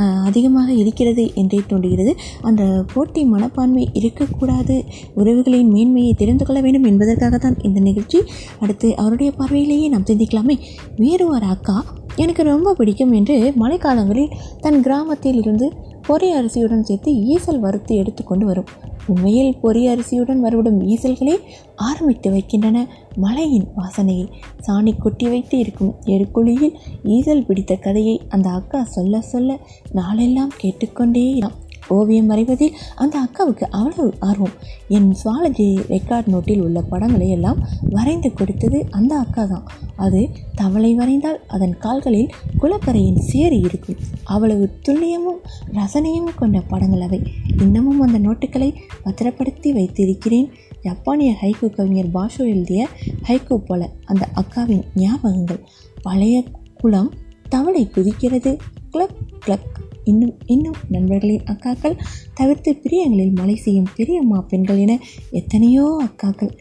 அதிகமாக 0.00 0.72
இருக்கிறது 0.72 1.34
என்றே 1.34 1.60
தோன்றுகிறது. 1.66 2.14
அந்த 2.42 2.84
போட்டி 2.94 3.24
மனப்பான்மை 3.24 3.88
இருக்கக்கூடாது. 3.92 4.84
உறவுகளின் 5.16 5.68
மேன்மையை 5.68 6.14
தெரிந்து 6.14 6.44
கொள்ள 6.44 6.60
வேண்டும் 6.60 6.84
என்பதற்காகத்தான் 6.84 7.64
இந்த 7.64 7.80
நிகழ்ச்சி. 7.80 8.22
அடுத்து 8.60 8.96
அவருடைய 8.96 9.32
பார்வையிலேயே 9.32 9.88
நாம் 9.88 10.02
சிந்திக்கலாமே. 10.02 10.58
வேறு 10.96 11.26
ஒரு 11.26 11.46
அக்கா 11.46 11.84
எனக்கு 12.16 12.42
ரொம்ப 12.42 12.74
பிடிக்கும் 12.74 13.12
என்று 13.12 13.52
மழைக்காலங்களில் 13.60 14.32
தன் 14.60 14.82
கிராமத்தில் 14.82 15.34
இருந்து 15.34 15.72
பொறி 16.06 16.28
அரிசியுடன் 16.34 16.80
சேர்த்து 16.80 17.12
ஈசல் 17.12 17.58
வறுத்து 17.58 17.96
எடுத்துக்கொண்டு 17.96 18.46
வரும். 18.46 18.70
உண்மையில் 19.06 19.58
பொறி 19.60 19.88
அரிசியுடன் 19.88 20.42
வருவிடும் 20.44 20.78
ஈசல்களே 20.92 21.34
ஆரம்பித்து 21.76 22.30
வைக்கின்றன. 22.30 22.86
மலையின் 23.16 23.68
வாசனையை 23.76 24.26
சாணி 24.66 24.92
கொட்டி 24.98 25.28
வைத்து 25.28 25.58
இருக்கும் 25.58 25.94
எருக்குழியில் 26.06 26.76
ஈசல் 27.04 27.46
பிடித்த 27.46 27.74
கதையை 27.74 28.20
அந்த 28.28 28.50
அக்கா 28.50 28.84
சொல்ல 28.84 29.20
சொல்ல 29.20 29.58
நாளெல்லாம் 29.92 30.54
கேட்டுக்கொண்டே 30.56 31.24
இராம் 31.34 31.58
ஓவியம் 31.88 32.26
வரைவதில் 32.26 32.76
அந்த 32.96 33.20
அக்காவுக்கு 33.20 33.62
அவ்வளவு 33.70 34.14
ஆர்வம். 34.20 34.56
என் 34.88 35.14
சுவாலஜி 35.24 35.66
ரெக்கார்ட் 35.88 36.28
நோட்டில் 36.32 36.60
உள்ள 36.60 36.80
படங்களை 36.80 37.28
எல்லாம் 37.28 37.68
வரைந்து 37.90 38.32
கொடுத்தது 38.32 38.86
அந்த 38.90 39.18
அக்கா 39.18 39.44
தான் 39.44 39.66
அது 39.96 40.28
தவளை 40.54 40.96
வரைந்தால் 40.96 41.40
அதன் 41.48 41.78
கால்களில் 41.78 42.30
குளக்கரையின் 42.60 43.18
சேறு 43.18 43.60
இருக்கும். 43.60 43.96
அவ்வளவு 44.24 44.70
துல்லியமும் 44.88 45.40
ரசனையும் 45.72 46.28
கொண்ட 46.36 46.60
படங்கள் 46.60 47.00
அவை. 47.00 47.22
இன்னமும் 47.58 48.00
அந்த 48.00 48.18
நோட்டுகளை 48.18 48.74
பத்திரப்படுத்தி 49.04 49.72
வைத்திருக்கிறேன். 49.72 50.48
ஜப்பானிய 50.80 51.34
ஹைகோ 51.42 51.68
கவிஞர் 51.68 52.10
பாஷோ 52.14 52.38
எழுதிய 52.38 52.88
ஹைகோ 53.22 53.56
போல 53.56 53.90
அந்த 54.04 54.28
அக்காவின் 54.34 54.82
ஞாபகங்கள். 54.96 55.60
பழைய 56.02 56.44
குளம் 56.74 57.12
தவளை 57.48 57.90
குதிக்கிறது. 57.94 58.58
கிளக் 58.92 59.16
கிளக் 59.46 59.81
இன்னும் 60.04 60.34
இன்னும் 60.46 60.78
நண்பர்களின் 60.88 61.48
அக்காக்கள் 61.52 61.96
தவிர்த்து 62.34 62.70
பிரியங்களில் 62.82 63.38
மலை 63.40 63.56
செய்யும் 63.56 63.92
பிரியம்மா 63.96 64.40
பெண்கள் 64.48 64.82
என 64.84 64.98
எத்தனையோ 65.30 65.86
அக்காக்கள். 66.06 66.52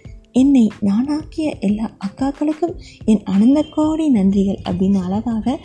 என்னை 0.41 0.65
நானாக்கிய 0.79 1.47
எல்லா 1.59 1.87
அக்காக்களுக்கும் 2.07 2.75
என் 3.05 3.23
அனந்த 3.23 3.61
கோடி 3.75 4.05
நன்றிகள் 4.13 4.61
அப்படின்னு 4.69 4.99
அழகாக 5.07 5.57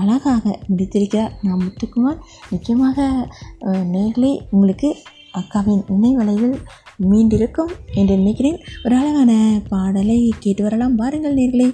அழகாக 0.00 0.44
முடித்திருக்கிறார் 0.68 1.34
நான் 1.42 1.64
முத்துக்குமார். 1.64 2.20
நிச்சயமாக 2.50 3.06
நேர்களே 3.94 4.32
உங்களுக்கு 4.50 4.90
அக்காவின் 5.40 5.84
நினைவலையில் 5.92 6.56
மீண்டிருக்கும் 7.10 7.72
என்று 7.94 8.14
நினைக்கிறேன். 8.16 8.58
ஒரு 8.84 8.94
அழகான 8.96 9.32
பாடலை 9.68 10.18
கேட்டு 10.38 10.62
வரலாம். 10.62 10.96
பாருங்கள் 10.96 11.38
நேர்களே. 11.40 11.68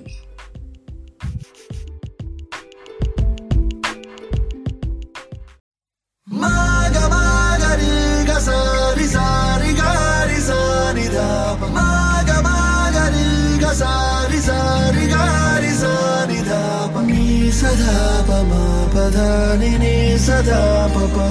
Maga 6.30 7.05
maga 7.13 7.71
riga 7.78 8.38
sari 8.41 9.05
sari 9.05 9.71
gari 9.80 10.39
sari 10.41 11.05
dapa 11.13 11.67
Maga 11.69 12.38
maga 12.41 13.03
riga 13.13 13.71
sari 13.82 14.39
sari 14.41 15.05
gari 15.05 15.69
sari 15.82 16.39
dapa 16.49 16.99
Ni 17.05 17.51
sadapa 17.53 18.41
ma 18.49 18.89
pada 18.89 19.53
ni 19.61 19.78
ni 19.78 20.17
sadapa 20.17 21.05
pa 21.15 21.30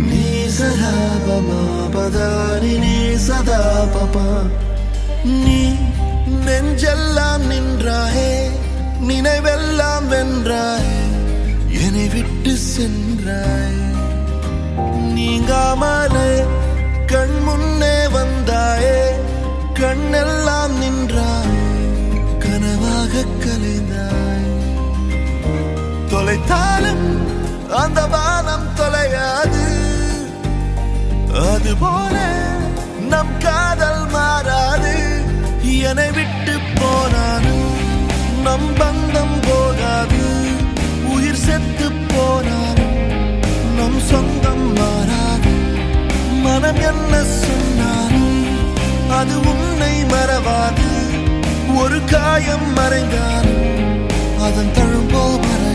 Ni 0.00 0.48
sadapa 0.48 1.36
ma 1.48 1.60
pada 1.92 2.30
ni 2.64 2.74
ni 2.84 2.96
sadapa 3.28 4.04
pa 4.16 4.26
நீ 5.42 5.60
நெஞ்செல்லாம் 6.46 7.44
நின்றாயே 7.50 8.32
நினைவெல்லாம் 9.08 10.06
வென்றாய் 10.12 10.88
என்னை 11.97 12.13
விட்டு 12.13 12.55
சென்றாய். 12.55 13.77
நீங்காமலே 15.15 16.45
கண் 17.05 17.41
முன்னே 17.43 17.95
வந்தாயே 18.07 18.99
கண்ணெல்லாம் 19.73 20.73
நின்றாய் 20.77 21.57
கனவாக 22.39 23.23
கலைந்தாய். 23.39 24.53
தொலைத்தாலும் 26.09 27.09
அந்த 27.69 28.05
வானம் 28.05 28.69
தொலையாது. 28.75 29.65
அதுபோல 31.53 32.15
நம் 33.09 33.37
காதல் 33.39 34.07
மாறாது. 34.07 35.25
என்னை 35.61 36.11
விட்டு 36.11 36.59
போனாலும் 36.79 37.75
நம் 38.41 38.69
பந்தம் 38.75 39.41
போ 39.41 39.66
உயிர் 41.57 41.65
செத்து 41.67 41.87
போனாலும் 42.09 42.97
நம் 43.77 43.99
சொந்தம் 43.99 44.65
மாறாது. 44.73 45.53
மனம் 46.43 46.81
என்ன 46.89 47.13
சொன்னாலும் 47.35 48.35
அது 49.09 49.35
உன்னை 49.51 49.93
மறவாது. 50.13 50.89
ஒரு 51.77 51.99
காயம் 52.05 52.67
மறைந்தாலும் 52.73 53.65
அதன் 54.47 54.73
தழும்போ 54.77 55.23
மறையாது 55.37 55.66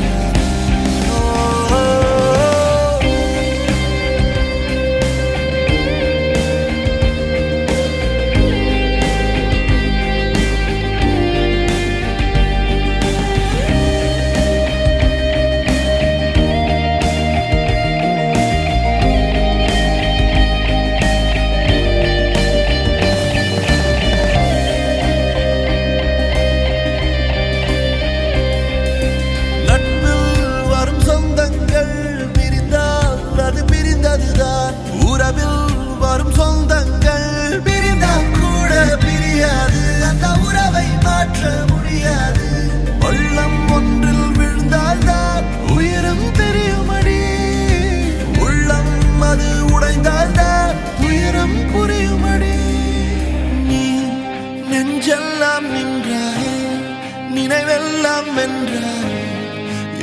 எல்லாம் 58.05 58.38
என்றால் 58.42 59.12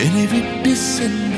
என்னை 0.03 0.23
விட்டு 0.31 0.71
சென்றாய் 0.85 1.28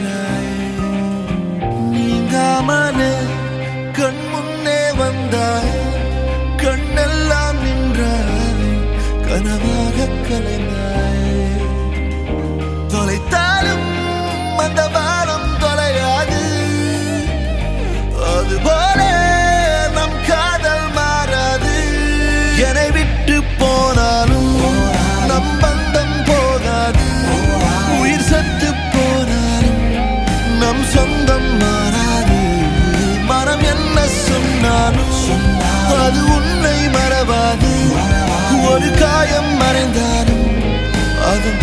அது 36.12 36.22
உன்னை 36.36 36.78
மறவாது. 36.88 37.70
ஒரு 38.70 38.90
காயம் 39.00 39.52
மறைந்தாலும் 39.58 40.48
அதன் 41.30 41.60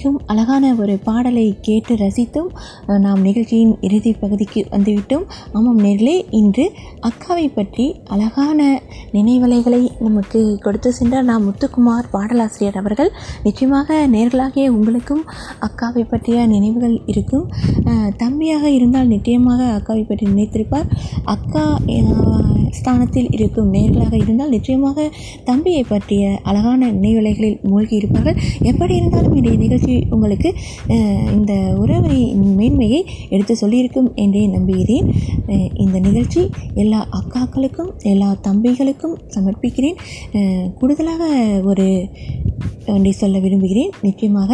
மிகவும் 0.00 0.28
அழகான 0.32 0.66
ஒரு 0.82 0.92
பாடலை 1.06 1.44
கேட்டு 1.66 1.92
ரசித்தும் 2.02 2.50
நாம் 3.04 3.24
நிகழ்ச்சியின் 3.26 3.72
இறுதி 3.86 4.12
பகுதிக்கு 4.20 4.60
வந்துவிட்டோம். 4.74 5.24
ஆமாம் 5.56 5.80
நேர்களே 5.86 6.14
இன்று 6.38 6.64
அக்காவை 7.08 7.44
பற்றி 7.56 7.86
அழகான 8.14 8.68
நினைவலைகளை 9.16 9.82
நமக்கு 10.06 10.40
கொடுத்து 10.66 10.92
சென்றார் 10.98 11.28
நாம் 11.30 11.44
முத்துக்குமார் 11.48 12.08
பாடலாசிரியர் 12.14 12.78
அவர்கள். 12.82 13.10
நிச்சயமாக 13.46 13.98
நேர்களாகிய 14.14 14.68
உங்களுக்கும் 14.76 15.22
அக்காவை 15.68 16.04
பற்றிய 16.14 16.46
நினைவுகள் 16.54 16.96
இருக்கும். 17.14 17.46
தம்பியாக 18.22 18.64
இருந்தால் 18.78 19.12
நிச்சயமாக 19.14 19.60
அக்காவை 19.78 20.06
பற்றி 20.06 20.26
நினைத்திருப்பார். 20.32 20.88
அக்கா 21.34 21.66
ஸ்தானத்தில் 22.78 23.30
இருக்கும் 23.36 23.70
நேர்களாக 23.76 24.14
இருந்தால் 24.22 24.52
நிச்சயமாக 24.56 25.06
தம்பியை 25.48 25.84
பற்றிய 25.84 26.24
அழகான 26.50 26.90
நினைவலைகளில் 26.96 27.56
மூழ்கி 27.70 27.94
இருப்பார்கள் 28.00 28.36
எப்படி 28.70 28.92
இருந்தாலும் 28.98 29.34
இன்றைய 29.38 29.56
நிகழ்ச்சி 29.62 29.89
உங்களுக்கு 30.10 30.50
இந்த 31.36 31.52
உறவை 31.78 32.18
மேன்மையை 32.58 33.00
எடுத்து 33.28 33.54
சொல்லியிருக்கும் 33.62 34.10
என்றே 34.14 34.42
நம்புகிறேன். 34.46 35.06
இந்த 35.74 35.96
நிகழ்ச்சி 35.98 36.42
எல்லா 36.74 37.00
அக்காக்களுக்கும் 37.18 37.90
எல்லா 38.12 38.28
தம்பிகளுக்கும் 38.48 39.16
சமர்ப்பிக்கிறேன். 39.36 39.98
கூடுதலாக 40.78 41.24
ஒரு 41.64 41.88
வேண்டி 42.86 43.10
சொல்ல 43.12 43.38
விரும்புகிறேன். 43.38 43.90
நிச்சயமாக 44.02 44.52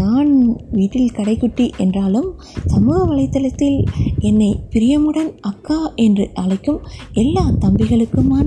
நான் 0.00 0.30
வீட்டில் 0.70 1.14
கடைக்குட்டி 1.16 1.64
என்றாலும் 1.76 2.28
சமூக 2.66 2.98
வலைத்தளத்தில் 3.10 3.78
என்னை 4.18 4.50
பிரியமுடன் 4.70 5.30
அக்கா 5.40 5.78
என்று 6.04 6.24
அழைக்கும் 6.42 6.78
எல்லா 7.12 7.44
தம்பிகளுக்குமான 7.64 8.46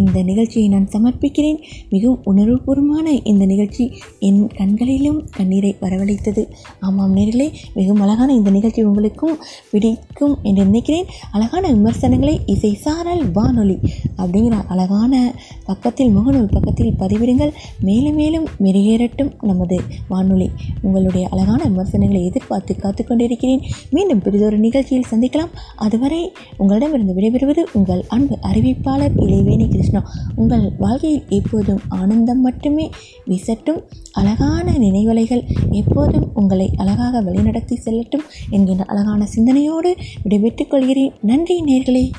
இந்த 0.00 0.22
நிகழ்ச்சியை 0.22 0.66
நான் 0.68 0.88
சமர்ப்பிக்கிறேன். 0.94 1.58
மிகவும் 1.90 2.20
உணர்வுபூர்வமான 2.30 3.06
இந்த 3.30 3.44
நிகழ்ச்சி 3.44 3.86
என் 4.18 4.42
கண்களிலும் 4.58 5.20
கண்ணீரை 5.30 5.72
வரவழைத்தது. 5.80 6.44
ஆமாம் 6.80 7.12
நேரிலே 7.12 7.48
மிகவும் 7.74 8.00
அழகான 8.00 8.28
இந்த 8.34 8.50
நிகழ்ச்சி 8.50 8.82
உங்களுக்கும் 8.82 9.36
பிடிக்கும் 9.70 10.36
என்று 10.42 10.64
நினைக்கிறேன். 10.64 11.08
அழகான 11.32 11.64
விமர்சனங்களை 11.68 12.36
இசை 12.46 12.72
சாரல் 12.74 13.24
வானொலி 13.32 13.78
அப்படிங்கிற 14.16 14.56
அழகான 14.66 15.34
பக்கத்தில் 15.64 16.14
முகநூல் 16.18 16.52
பக்கத்தில் 16.52 16.94
பதிவிடுங்கள். 16.98 17.52
மேலும் 17.80 18.11
மேலும் 18.12 18.46
மெருகேறட்டும் 18.60 19.30
நமது 19.40 19.80
வானொலி. 20.08 20.50
உங்களுடைய 20.82 21.28
அழகான 21.30 21.64
விமர்சனங்களை 21.64 22.24
எதிர்பார்த்து 22.24 22.76
காத்து 22.76 23.04
கொண்டிருக்கிறேன். 23.04 23.60
மீண்டும் 23.90 24.22
பெரிதொரு 24.22 24.58
நிகழ்ச்சியில் 24.58 25.04
சந்திக்கலாம். 25.10 25.50
அதுவரை 25.76 26.32
உங்களிடமிருந்து 26.56 27.14
விடைபெறுவது 27.14 27.64
உங்கள் 27.72 28.04
அன்பு 28.08 28.38
அறிவிப்பாளர் 28.42 29.16
இளைவேணி 29.16 29.68
கிருஷ்ணா. 29.68 30.10
உங்கள் 30.34 30.72
வாழ்க்கையில் 30.78 31.24
எப்போதும் 31.28 31.80
ஆனந்தம் 31.88 32.40
மட்டுமே 32.40 32.90
வீசட்டும். 33.24 33.82
அழகான 34.12 34.72
நினைவலைகள் 34.72 35.42
எப்போதும் 35.70 36.30
உங்களை 36.34 36.70
அழகாக 36.76 37.22
வழிநடத்தி 37.22 37.76
செல்லட்டும் 37.84 38.26
என்கின்ற 38.50 38.84
அழகான 38.84 39.26
சிந்தனையோடு 39.26 39.96
விடைபெற்றுக் 40.22 40.70
கொள்கிறேன். 40.70 41.12
நன்றி 41.20 41.62
நேர்களே. 41.62 42.10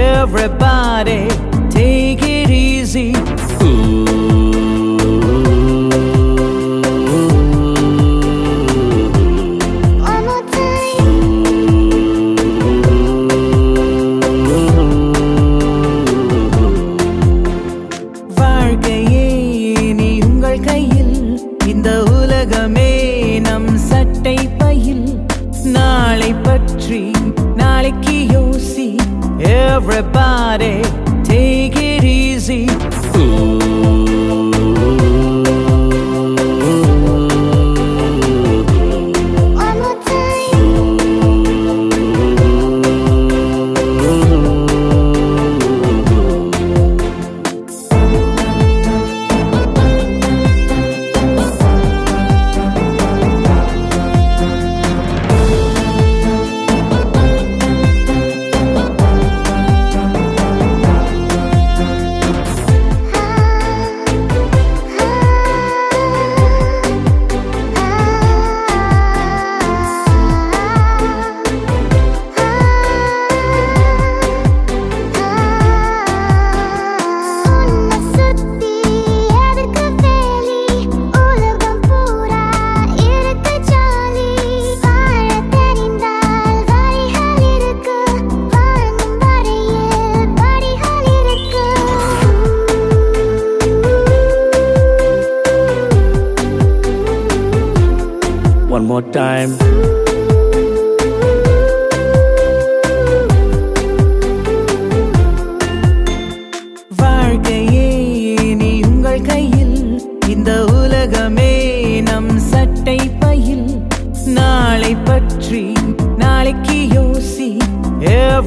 Everybody, 0.00 1.28
take 1.68 2.22
it 2.22 2.48
easy. 2.48 3.12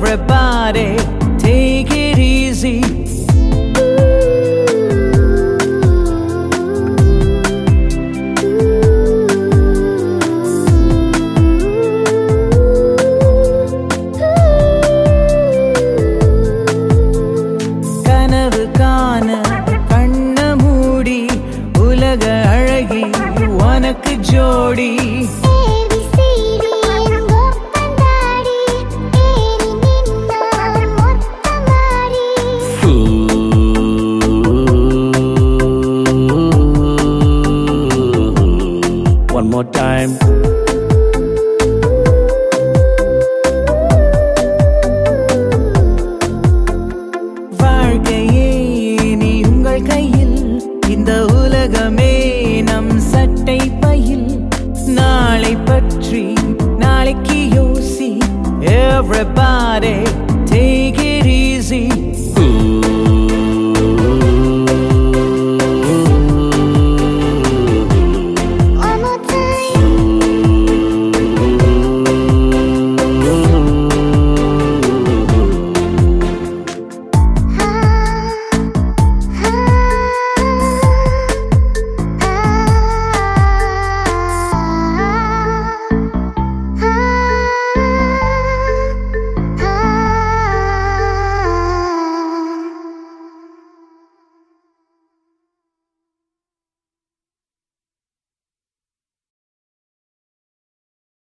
Everybody, 0.05 1.12